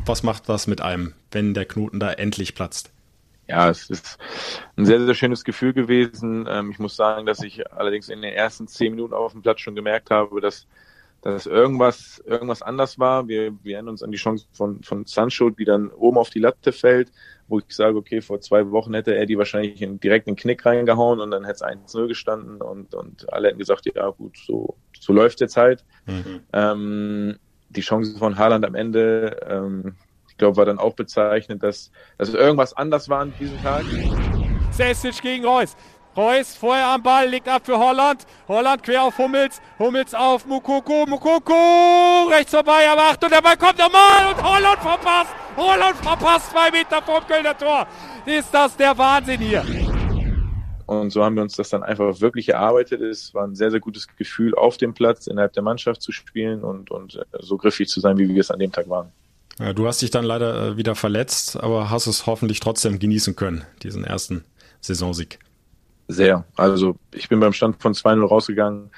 Was 0.06 0.22
macht 0.22 0.48
das 0.48 0.66
mit 0.66 0.82
einem, 0.82 1.14
wenn 1.32 1.54
der 1.54 1.64
Knoten 1.64 1.98
da 1.98 2.12
endlich 2.12 2.54
platzt? 2.54 2.92
Ja, 3.48 3.70
es 3.70 3.88
ist 3.90 4.18
ein 4.76 4.86
sehr, 4.86 5.04
sehr 5.04 5.14
schönes 5.14 5.44
Gefühl 5.44 5.72
gewesen. 5.72 6.46
Ähm, 6.48 6.70
ich 6.70 6.78
muss 6.78 6.96
sagen, 6.96 7.26
dass 7.26 7.42
ich 7.42 7.70
allerdings 7.72 8.08
in 8.08 8.22
den 8.22 8.32
ersten 8.32 8.68
zehn 8.68 8.92
Minuten 8.94 9.14
auf 9.14 9.32
dem 9.32 9.42
Platz 9.42 9.60
schon 9.60 9.74
gemerkt 9.74 10.10
habe, 10.10 10.40
dass 10.40 10.66
dass 11.24 11.46
irgendwas, 11.46 12.22
irgendwas 12.26 12.60
anders 12.60 12.98
war. 12.98 13.26
Wir, 13.28 13.54
wir 13.62 13.76
erinnern 13.76 13.92
uns 13.92 14.02
an 14.02 14.12
die 14.12 14.18
Chance 14.18 14.46
von, 14.52 14.82
von 14.82 15.06
Sancho, 15.06 15.48
die 15.48 15.64
dann 15.64 15.88
oben 15.88 16.18
auf 16.18 16.28
die 16.28 16.38
Latte 16.38 16.70
fällt, 16.70 17.10
wo 17.48 17.60
ich 17.60 17.64
sage, 17.70 17.96
okay, 17.96 18.20
vor 18.20 18.42
zwei 18.42 18.70
Wochen 18.70 18.92
hätte 18.92 19.14
er 19.14 19.24
die 19.24 19.38
wahrscheinlich 19.38 19.80
in, 19.80 19.98
direkt 19.98 20.28
in 20.28 20.34
den 20.34 20.38
Knick 20.38 20.66
reingehauen 20.66 21.20
und 21.20 21.30
dann 21.30 21.44
hätte 21.44 21.64
es 21.64 21.94
1-0 21.94 22.08
gestanden 22.08 22.60
und, 22.60 22.94
und 22.94 23.32
alle 23.32 23.48
hätten 23.48 23.58
gesagt, 23.58 23.86
ja 23.86 24.10
gut, 24.10 24.36
so, 24.36 24.76
so 25.00 25.14
läuft 25.14 25.40
jetzt 25.40 25.56
halt. 25.56 25.82
Mhm. 26.04 26.40
Ähm, 26.52 27.38
die 27.68 27.80
Chance 27.80 28.18
von 28.18 28.38
Haaland 28.38 28.64
am 28.64 28.74
Ende, 28.74 29.36
ähm, 29.48 29.96
ich 30.28 30.36
glaube, 30.36 30.56
war 30.56 30.64
dann 30.64 30.78
auch 30.78 30.94
bezeichnet, 30.94 31.62
dass, 31.62 31.90
dass 32.18 32.28
irgendwas 32.30 32.76
anders 32.76 33.08
war 33.08 33.20
an 33.20 33.32
diesem 33.38 33.60
Tag. 33.62 33.84
Sesic 34.72 35.22
gegen 35.22 35.44
Reus. 35.44 35.76
Reus 36.16 36.56
vorher 36.56 36.86
am 36.86 37.02
Ball, 37.02 37.28
legt 37.28 37.48
ab 37.48 37.62
für 37.64 37.78
Holland. 37.78 38.24
Holland 38.46 38.82
quer 38.82 39.02
auf 39.02 39.18
Hummels. 39.18 39.60
Hummels 39.78 40.14
auf 40.14 40.46
Mukoko. 40.46 41.06
Mukoko 41.06 42.28
rechts 42.30 42.52
vorbei, 42.52 42.88
aber 42.88 43.02
Achtung, 43.02 43.30
der 43.30 43.42
Ball 43.42 43.56
kommt 43.56 43.78
nochmal 43.78 44.32
und 44.32 44.42
Holland 44.42 44.78
verpasst. 44.78 45.30
Holland 45.56 45.96
verpasst 45.96 46.50
zwei 46.50 46.70
Meter 46.70 47.02
vom 47.02 47.26
Kölner 47.26 47.56
Tor. 47.56 47.86
Ist 48.26 48.52
das 48.52 48.76
der 48.76 48.96
Wahnsinn 48.96 49.40
hier? 49.40 49.64
Und 50.86 51.10
so 51.10 51.24
haben 51.24 51.34
wir 51.34 51.42
uns 51.42 51.56
das 51.56 51.70
dann 51.70 51.82
einfach 51.82 52.20
wirklich 52.20 52.50
erarbeitet. 52.50 53.00
Es 53.00 53.32
war 53.32 53.46
ein 53.46 53.54
sehr, 53.54 53.70
sehr 53.70 53.80
gutes 53.80 54.06
Gefühl, 54.16 54.54
auf 54.54 54.76
dem 54.76 54.92
Platz 54.92 55.26
innerhalb 55.26 55.52
der 55.54 55.62
Mannschaft 55.62 56.02
zu 56.02 56.12
spielen 56.12 56.62
und, 56.62 56.90
und 56.90 57.16
äh, 57.16 57.24
so 57.40 57.56
griffig 57.56 57.88
zu 57.88 58.00
sein, 58.00 58.18
wie 58.18 58.28
wir 58.28 58.40
es 58.40 58.50
an 58.50 58.58
dem 58.58 58.72
Tag 58.72 58.88
waren. 58.88 59.10
Ja, 59.58 59.72
du 59.72 59.86
hast 59.86 60.02
dich 60.02 60.10
dann 60.10 60.24
leider 60.24 60.68
äh, 60.68 60.76
wieder 60.76 60.94
verletzt, 60.94 61.56
aber 61.62 61.90
hast 61.90 62.06
es 62.06 62.26
hoffentlich 62.26 62.60
trotzdem 62.60 62.98
genießen 62.98 63.36
können, 63.36 63.64
diesen 63.82 64.04
ersten 64.04 64.44
Saisonsieg. 64.80 65.38
Sehr. 66.08 66.44
Also 66.56 66.96
ich 67.12 67.28
bin 67.28 67.40
beim 67.40 67.52
Stand 67.52 67.80
von 67.80 67.94
2-0 67.94 68.26
rausgegangen 68.26 68.90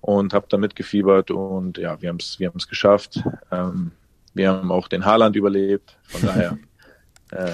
und 0.00 0.32
habe 0.32 0.46
da 0.48 0.56
mitgefiebert 0.56 1.30
und 1.30 1.78
ja, 1.78 2.00
wir 2.00 2.08
haben 2.08 2.18
es 2.18 2.40
wir 2.40 2.48
haben's 2.48 2.68
geschafft. 2.68 3.22
Ähm, 3.52 3.92
wir 4.34 4.50
haben 4.50 4.72
auch 4.72 4.88
den 4.88 5.04
Haaland 5.04 5.36
überlebt. 5.36 5.96
Von 6.02 6.22
daher 6.22 6.58
äh, 7.30 7.52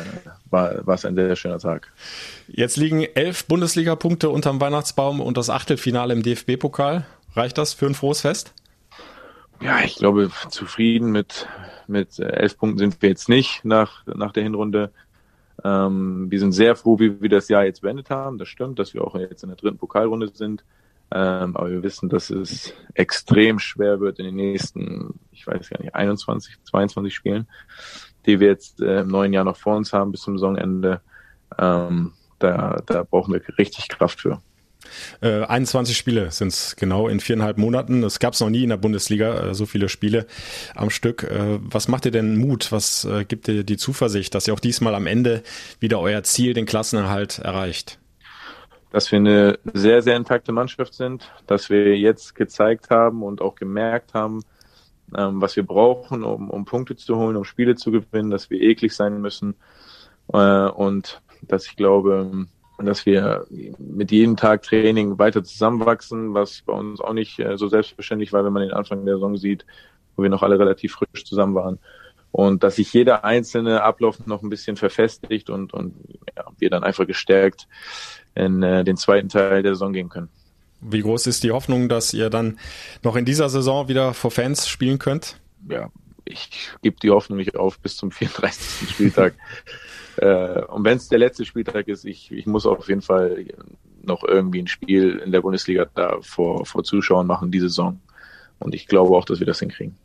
war 0.51 0.89
es 0.89 1.05
ein 1.05 1.15
sehr 1.15 1.37
schöner 1.37 1.59
Tag. 1.59 1.93
Jetzt 2.49 2.77
liegen 2.77 3.03
elf 3.03 3.47
Bundesliga-Punkte 3.47 4.31
unterm 4.31 4.61
Weihnachtsbaum 4.61 5.21
und 5.21 5.37
das 5.37 5.51
Achtelfinale 5.51 6.15
im 6.15 6.23
DFB-Pokal. 6.23 7.07
Reicht 7.35 7.59
das 7.59 7.75
für 7.75 7.87
ein 7.87 7.95
frohes 7.95 8.21
Fest? 8.21 8.55
Ja, 9.61 9.81
ich 9.83 9.97
glaube, 9.97 10.31
zufrieden 10.51 11.11
mit, 11.11 11.49
mit 11.87 12.19
elf 12.19 12.59
Punkten 12.59 12.79
sind 12.79 13.03
wir 13.03 13.09
jetzt 13.09 13.29
nicht 13.29 13.65
nach, 13.65 14.07
nach 14.07 14.33
der 14.33 14.43
Hinrunde. 14.43 14.91
Ähm, 15.63 16.31
wir 16.31 16.41
sind 16.41 16.53
sehr 16.53 16.77
froh, 16.77 16.99
wie 16.99 17.21
wir 17.21 17.29
das 17.29 17.49
Jahr 17.49 17.65
jetzt 17.65 17.83
beendet 17.83 18.11
haben. 18.11 18.39
Das 18.39 18.49
stimmt, 18.49 18.79
dass 18.79 18.95
wir 18.95 19.03
auch 19.03 19.15
jetzt 19.17 19.43
in 19.43 19.49
der 19.49 19.57
dritten 19.57 19.79
Pokalrunde 19.79 20.31
sind. 20.33 20.65
Ähm, 21.11 21.57
aber 21.57 21.71
wir 21.71 21.83
wissen, 21.83 22.09
dass 22.09 22.31
es 22.31 22.75
extrem 22.95 23.59
schwer 23.59 24.01
wird 24.01 24.19
in 24.19 24.25
den 24.25 24.37
nächsten, 24.37 25.21
ich 25.33 25.47
weiß 25.47 25.71
gar 25.71 25.81
nicht, 25.81 25.95
21, 25.95 26.57
22 26.65 27.15
Spielen, 27.15 27.47
die 28.27 28.41
wir 28.41 28.49
jetzt 28.49 28.81
äh, 28.81 29.01
im 29.01 29.09
neuen 29.09 29.33
Jahr 29.33 29.45
noch 29.45 29.57
vor 29.57 29.77
uns 29.77 29.93
haben 29.93 30.13
bis 30.13 30.23
zum 30.23 30.39
Saisonende. 30.39 31.01
Ähm, 31.59 32.13
da, 32.39 32.81
da 32.87 33.05
brauchen 33.05 33.33
wir 33.33 33.43
richtig 33.59 33.89
Kraft 33.89 34.21
für. 34.21 34.41
Äh, 35.21 35.45
21 35.45 35.97
Spiele 35.97 36.31
sind 36.31 36.49
es 36.49 36.77
genau 36.77 37.09
in 37.09 37.21
viereinhalb 37.21 37.59
Monaten. 37.59 38.03
Es 38.03 38.19
gab 38.19 38.35
es 38.35 38.41
noch 38.41 38.51
nie 38.51 38.63
in 38.63 38.69
der 38.69 38.77
Bundesliga 38.77 39.51
äh, 39.51 39.55
so 39.55 39.67
viele 39.67 39.89
Spiele 39.89 40.27
am 40.75 40.91
Stück. 40.91 41.25
Äh, 41.25 41.59
was 41.61 41.89
macht 41.89 42.05
dir 42.05 42.11
denn 42.11 42.37
Mut? 42.37 42.73
Was 42.73 43.05
äh, 43.05 43.25
gibt 43.25 43.47
dir 43.47 43.65
die 43.65 43.77
Zuversicht, 43.77 44.35
dass 44.35 44.47
ihr 44.47 44.55
auch 44.55 44.61
diesmal 44.61 44.95
am 44.95 45.07
Ende 45.07 45.43
wieder 45.81 46.01
euer 46.01 46.23
Ziel, 46.23 46.55
den 46.55 46.67
Klassenerhalt, 46.67 47.39
erreicht? 47.39 47.99
Dass 48.91 49.11
wir 49.11 49.19
eine 49.19 49.59
sehr, 49.73 50.03
sehr 50.03 50.17
intakte 50.17 50.53
Mannschaft 50.53 50.95
sind, 50.95 51.33
dass 51.47 51.69
wir 51.69 51.99
jetzt 51.99 52.35
gezeigt 52.35 52.91
haben 52.91 53.23
und 53.23 53.41
auch 53.41 53.57
gemerkt 53.57 54.15
haben, 54.15 54.43
ähm, 55.17 55.41
was 55.41 55.57
wir 55.57 55.65
brauchen, 55.65 56.25
um, 56.25 56.51
um 56.51 56.65
Punkte 56.65 56.97
zu 56.97 57.17
holen, 57.17 57.37
um 57.37 57.45
Spiele 57.45 57.77
zu 57.77 57.91
gewinnen, 57.91 58.31
dass 58.31 58.51
wir 58.51 58.61
eklig 58.61 58.95
sein 58.95 59.21
müssen 59.21 59.55
äh, 60.33 60.69
und 60.69 61.23
dass 61.43 61.67
ich 61.67 61.77
glaube, 61.77 62.47
dass 62.79 63.07
wir 63.07 63.47
mit 63.79 64.11
jedem 64.11 64.37
Tag 64.37 64.63
Training 64.63 65.19
weiter 65.19 65.45
zusammenwachsen, 65.45 66.35
was 66.35 66.63
bei 66.63 66.73
uns 66.73 67.01
auch 67.01 67.13
nicht 67.13 67.39
äh, 67.39 67.57
so 67.57 67.69
selbstverständlich 67.69 68.33
war, 68.33 68.45
wenn 68.45 68.53
man 68.53 68.63
den 68.63 68.73
Anfang 68.73 69.05
der 69.05 69.17
Saison 69.17 69.37
sieht, 69.37 69.65
wo 70.17 70.23
wir 70.23 70.31
noch 70.31 70.43
alle 70.43 70.59
relativ 70.59 70.95
frisch 70.95 71.25
zusammen 71.25 71.55
waren. 71.55 71.79
und 72.33 72.65
dass 72.65 72.77
sich 72.77 72.93
jeder 72.93 73.25
einzelne 73.25 73.83
Ablauf 73.85 74.27
noch 74.27 74.43
ein 74.43 74.51
bisschen 74.51 74.77
verfestigt 74.77 75.51
und, 75.51 75.73
und 75.73 75.95
ja, 76.37 76.45
wir 76.59 76.69
dann 76.69 76.83
einfach 76.83 77.07
gestärkt 77.07 77.69
in 78.35 78.63
äh, 78.63 78.83
den 78.83 78.97
zweiten 78.97 79.29
Teil 79.29 79.63
der 79.63 79.75
Saison 79.75 79.93
gehen 79.93 80.09
können. 80.09 80.31
Wie 80.87 81.01
groß 81.01 81.27
ist 81.27 81.43
die 81.45 81.51
Hoffnung, 81.51 81.89
dass 81.89 82.13
ihr 82.13 82.31
dann 82.31 82.59
noch 83.03 83.17
in 83.17 83.25
dieser 83.25 83.49
Saison 83.49 83.89
wieder 83.89 84.15
vor 84.15 84.31
Fans 84.31 84.69
spielen 84.69 84.99
könnt? 84.99 85.37
Ja, 85.69 85.91
ich 86.25 86.51
gebe 86.83 86.97
die 87.03 87.11
Hoffnung 87.11 87.39
nicht 87.39 87.57
auf 87.57 87.79
bis 87.79 87.97
zum 87.97 88.11
34. 88.13 88.91
Spieltag. 88.91 89.35
äh, 90.17 90.63
und 90.63 90.85
wenn 90.85 90.97
es 90.97 91.09
der 91.09 91.19
letzte 91.19 91.45
Spieltag 91.45 91.89
ist, 91.89 92.05
ich, 92.05 92.31
ich 92.31 92.47
muss 92.47 92.67
auf 92.67 92.89
jeden 92.89 93.03
Fall 93.03 93.47
noch 94.03 94.23
irgendwie 94.23 94.61
ein 94.61 94.67
Spiel 94.67 95.21
in 95.25 95.33
der 95.33 95.41
Bundesliga 95.41 95.87
da 95.95 96.19
vor, 96.21 96.67
vor 96.67 96.85
Zuschauern 96.85 97.27
machen 97.27 97.51
diese 97.51 97.69
Saison. 97.69 98.01
Und 98.59 98.75
ich 98.75 98.87
glaube 98.87 99.17
auch, 99.17 99.25
dass 99.25 99.41
wir 99.41 99.47
das 99.47 99.59
hinkriegen. 99.59 99.97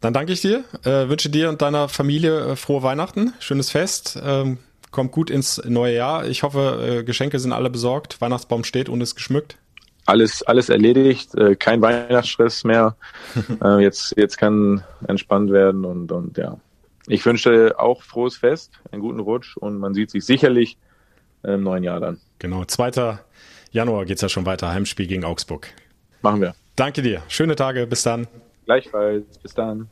Dann 0.00 0.12
danke 0.12 0.32
ich 0.32 0.40
dir, 0.40 0.64
äh, 0.82 1.08
wünsche 1.08 1.30
dir 1.30 1.48
und 1.48 1.62
deiner 1.62 1.88
Familie 1.88 2.40
äh, 2.40 2.56
frohe 2.56 2.82
Weihnachten, 2.82 3.34
schönes 3.38 3.70
Fest, 3.70 4.20
ähm, 4.22 4.58
kommt 4.90 5.12
gut 5.12 5.30
ins 5.30 5.62
neue 5.64 5.94
Jahr. 5.94 6.26
Ich 6.26 6.42
hoffe, 6.42 7.00
äh, 7.00 7.04
Geschenke 7.04 7.38
sind 7.38 7.52
alle 7.52 7.70
besorgt, 7.70 8.20
Weihnachtsbaum 8.20 8.64
steht 8.64 8.88
und 8.88 9.00
ist 9.00 9.14
geschmückt. 9.14 9.58
Alles, 10.04 10.42
alles 10.42 10.68
erledigt, 10.68 11.34
äh, 11.36 11.54
kein 11.54 11.80
Weihnachtsstress 11.80 12.64
mehr. 12.64 12.96
äh, 13.64 13.82
jetzt, 13.82 14.14
jetzt 14.16 14.36
kann 14.36 14.82
entspannt 15.06 15.52
werden 15.52 15.84
und, 15.84 16.10
und 16.10 16.36
ja. 16.38 16.58
Ich 17.06 17.24
wünsche 17.26 17.78
auch 17.78 18.02
frohes 18.02 18.36
Fest, 18.36 18.72
einen 18.90 19.02
guten 19.02 19.20
Rutsch 19.20 19.56
und 19.56 19.78
man 19.78 19.94
sieht 19.94 20.10
sich 20.10 20.24
sicherlich 20.24 20.78
im 21.42 21.62
neuen 21.62 21.82
Jahr 21.82 22.00
dann. 22.00 22.20
Genau, 22.38 22.64
2. 22.64 23.18
Januar 23.72 24.04
geht's 24.04 24.22
ja 24.22 24.28
schon 24.28 24.46
weiter, 24.46 24.70
Heimspiel 24.70 25.06
gegen 25.06 25.24
Augsburg. 25.24 25.68
Machen 26.20 26.40
wir. 26.40 26.54
Danke 26.76 27.02
dir. 27.02 27.22
Schöne 27.28 27.56
Tage. 27.56 27.86
Bis 27.86 28.02
dann. 28.02 28.26
Gleichfalls. 28.64 29.38
Bis 29.38 29.54
dann. 29.54 29.88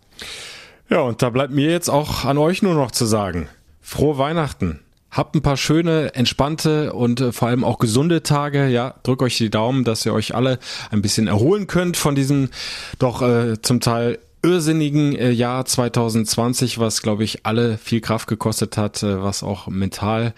Ja, 0.89 1.01
und 1.01 1.23
da 1.23 1.31
bleibt 1.31 1.53
mir 1.53 1.71
jetzt 1.71 1.89
auch 1.89 2.25
an 2.25 2.39
euch 2.39 2.63
nur 2.63 2.75
noch 2.75 2.91
zu 2.91 3.05
sagen. 3.05 3.49
Frohe 3.81 4.19
Weihnachten. 4.19 4.81
Habt 5.11 5.35
ein 5.35 5.43
paar 5.43 5.57
schöne, 5.57 6.15
entspannte 6.15 6.93
und 6.93 7.21
äh, 7.21 7.33
vor 7.33 7.49
allem 7.49 7.65
auch 7.65 7.79
gesunde 7.79 8.23
Tage. 8.23 8.69
Ja, 8.69 8.95
drückt 9.03 9.23
euch 9.23 9.37
die 9.39 9.51
Daumen, 9.51 9.85
dass 9.85 10.07
ihr 10.07 10.15
euch 10.15 10.35
alle 10.35 10.59
ein 10.91 11.03
bisschen 11.03 11.27
erholen 11.27 11.67
könnt 11.67 11.97
von 11.97 12.15
diesem 12.15 12.51
doch 12.99 13.23
äh, 13.23 13.61
zum 13.61 13.81
Teil 13.81 14.19
irrsinnigen 14.43 15.15
äh, 15.17 15.31
Jahr 15.31 15.65
2020, 15.65 16.79
was 16.79 17.03
glaube 17.03 17.25
ich 17.25 17.45
alle 17.45 17.79
viel 17.79 18.01
Kraft 18.01 18.29
gekostet 18.29 18.77
hat, 18.77 19.03
äh, 19.03 19.23
was 19.23 19.43
auch 19.43 19.67
mental 19.69 20.35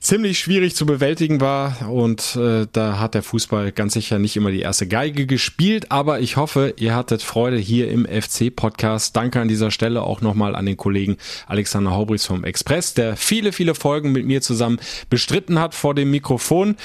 ziemlich 0.00 0.38
schwierig 0.38 0.74
zu 0.74 0.86
bewältigen 0.86 1.40
war 1.40 1.88
und 1.88 2.36
äh, 2.36 2.66
da 2.72 2.98
hat 2.98 3.14
der 3.14 3.22
Fußball 3.22 3.72
ganz 3.72 3.94
sicher 3.94 4.18
nicht 4.18 4.36
immer 4.36 4.50
die 4.50 4.60
erste 4.60 4.86
Geige 4.86 5.26
gespielt, 5.26 5.90
aber 5.90 6.20
ich 6.20 6.36
hoffe, 6.36 6.74
ihr 6.78 6.94
hattet 6.94 7.22
Freude 7.22 7.56
hier 7.56 7.90
im 7.90 8.06
FC 8.06 8.54
Podcast. 8.54 9.16
Danke 9.16 9.40
an 9.40 9.48
dieser 9.48 9.70
Stelle 9.70 10.02
auch 10.02 10.20
nochmal 10.20 10.56
an 10.56 10.66
den 10.66 10.76
Kollegen 10.76 11.16
Alexander 11.46 11.92
Haubrichs 11.92 12.26
vom 12.26 12.44
Express, 12.44 12.94
der 12.94 13.16
viele, 13.16 13.52
viele 13.52 13.74
Folgen 13.74 14.12
mit 14.12 14.26
mir 14.26 14.42
zusammen 14.42 14.78
bestritten 15.10 15.60
hat 15.60 15.74
vor 15.74 15.94
dem 15.94 16.10
Mikrofon. 16.10 16.76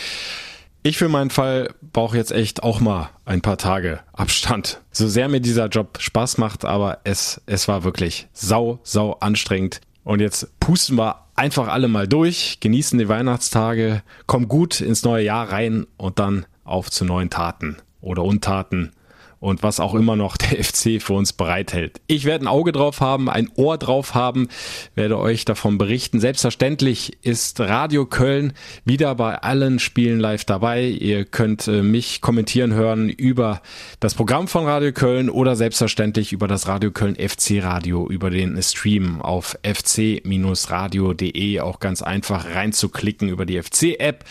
Ich 0.82 0.98
für 0.98 1.10
meinen 1.10 1.30
Fall 1.30 1.74
brauche 1.92 2.16
jetzt 2.16 2.32
echt 2.32 2.64
auch 2.64 2.80
mal 2.80 3.10
ein 3.26 3.42
paar 3.42 3.58
Tage 3.58 4.00
Abstand. 4.14 4.82
So 4.92 5.10
sehr 5.10 5.28
mir 5.28 5.42
dieser 5.42 5.68
Job 5.68 5.98
Spaß 6.00 6.38
macht, 6.38 6.64
aber 6.64 7.00
es, 7.04 7.42
es 7.48 7.68
war 7.68 7.84
wirklich 7.84 8.28
sau, 8.32 8.80
sau 8.84 9.14
anstrengend. 9.20 9.82
Und 10.06 10.22
jetzt 10.22 10.58
pusten 10.62 10.98
wir 10.98 11.26
einfach 11.36 11.68
alle 11.68 11.90
mal 11.90 12.08
durch, 12.08 12.60
genießen 12.62 12.98
die 12.98 13.10
Weihnachtstage, 13.10 14.04
kommen 14.26 14.48
gut 14.48 14.80
ins 14.80 15.04
neue 15.04 15.26
Jahr 15.26 15.52
rein 15.52 15.86
und 15.98 16.18
dann 16.18 16.46
auf 16.64 16.90
zu 16.90 17.04
neuen 17.04 17.30
Taten 17.30 17.78
oder 18.00 18.24
Untaten 18.24 18.94
und 19.40 19.64
was 19.64 19.80
auch 19.80 19.96
immer 19.96 20.16
noch 20.16 20.38
der 20.38 20.64
FC 20.64 21.02
für 21.02 21.14
uns 21.14 21.34
bereithält. 21.34 22.00
Ich 22.08 22.26
werde 22.26 22.46
ein 22.46 22.48
Auge 22.48 22.72
drauf 22.72 23.02
haben, 23.02 23.30
ein 23.30 23.50
Ohr 23.56 23.78
drauf 23.78 24.14
haben, 24.16 24.48
werde 24.96 25.18
euch 25.18 25.46
davon 25.46 25.78
berichten. 25.78 26.20
Selbstverständlich 26.20 27.18
ist 27.24 27.60
Radio 27.60 28.06
Köln 28.06 28.54
wieder 28.86 29.16
bei 29.16 29.36
allen 29.36 29.80
Spielen 29.80 30.20
live 30.20 30.46
dabei. 30.46 30.84
Ihr 30.84 31.26
könnt 31.26 31.68
äh, 31.68 31.82
mich 31.82 32.22
kommentieren 32.22 32.74
hören 32.74 33.10
über 33.10 33.62
das 34.00 34.14
Programm 34.16 34.48
von 34.48 34.66
Radio 34.66 34.92
Köln 34.92 35.30
oder 35.30 35.56
selbstverständlich 35.56 36.34
über 36.34 36.48
das 36.48 36.68
Radio 36.68 36.92
Köln 36.92 37.16
FC 37.16 37.64
Radio, 37.64 38.10
über 38.10 38.30
den 38.30 38.62
Stream 38.62 39.22
auf 39.22 39.58
fc-radio.de 39.64 41.60
auch 41.60 41.80
ganz 41.80 42.02
einfach 42.02 42.54
reinzuklicken 42.54 43.30
über 43.30 43.46
die 43.46 43.62
FC-App. 43.62 44.26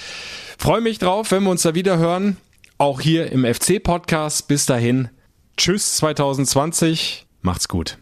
Freue 0.58 0.80
mich 0.80 0.98
drauf, 0.98 1.30
wenn 1.30 1.44
wir 1.44 1.50
uns 1.50 1.62
da 1.62 1.74
wieder 1.74 1.98
hören 1.98 2.36
auch 2.78 3.00
hier 3.00 3.30
im 3.32 3.44
FC-Podcast. 3.44 4.48
Bis 4.48 4.66
dahin, 4.66 5.08
tschüss 5.56 5.96
2020, 5.96 7.26
macht's 7.42 7.68
gut. 7.68 7.98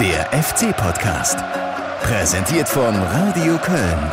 Der 0.00 0.42
FC-Podcast, 0.42 1.38
präsentiert 2.02 2.68
von 2.68 2.94
Radio 2.94 3.58
Köln. 3.58 4.12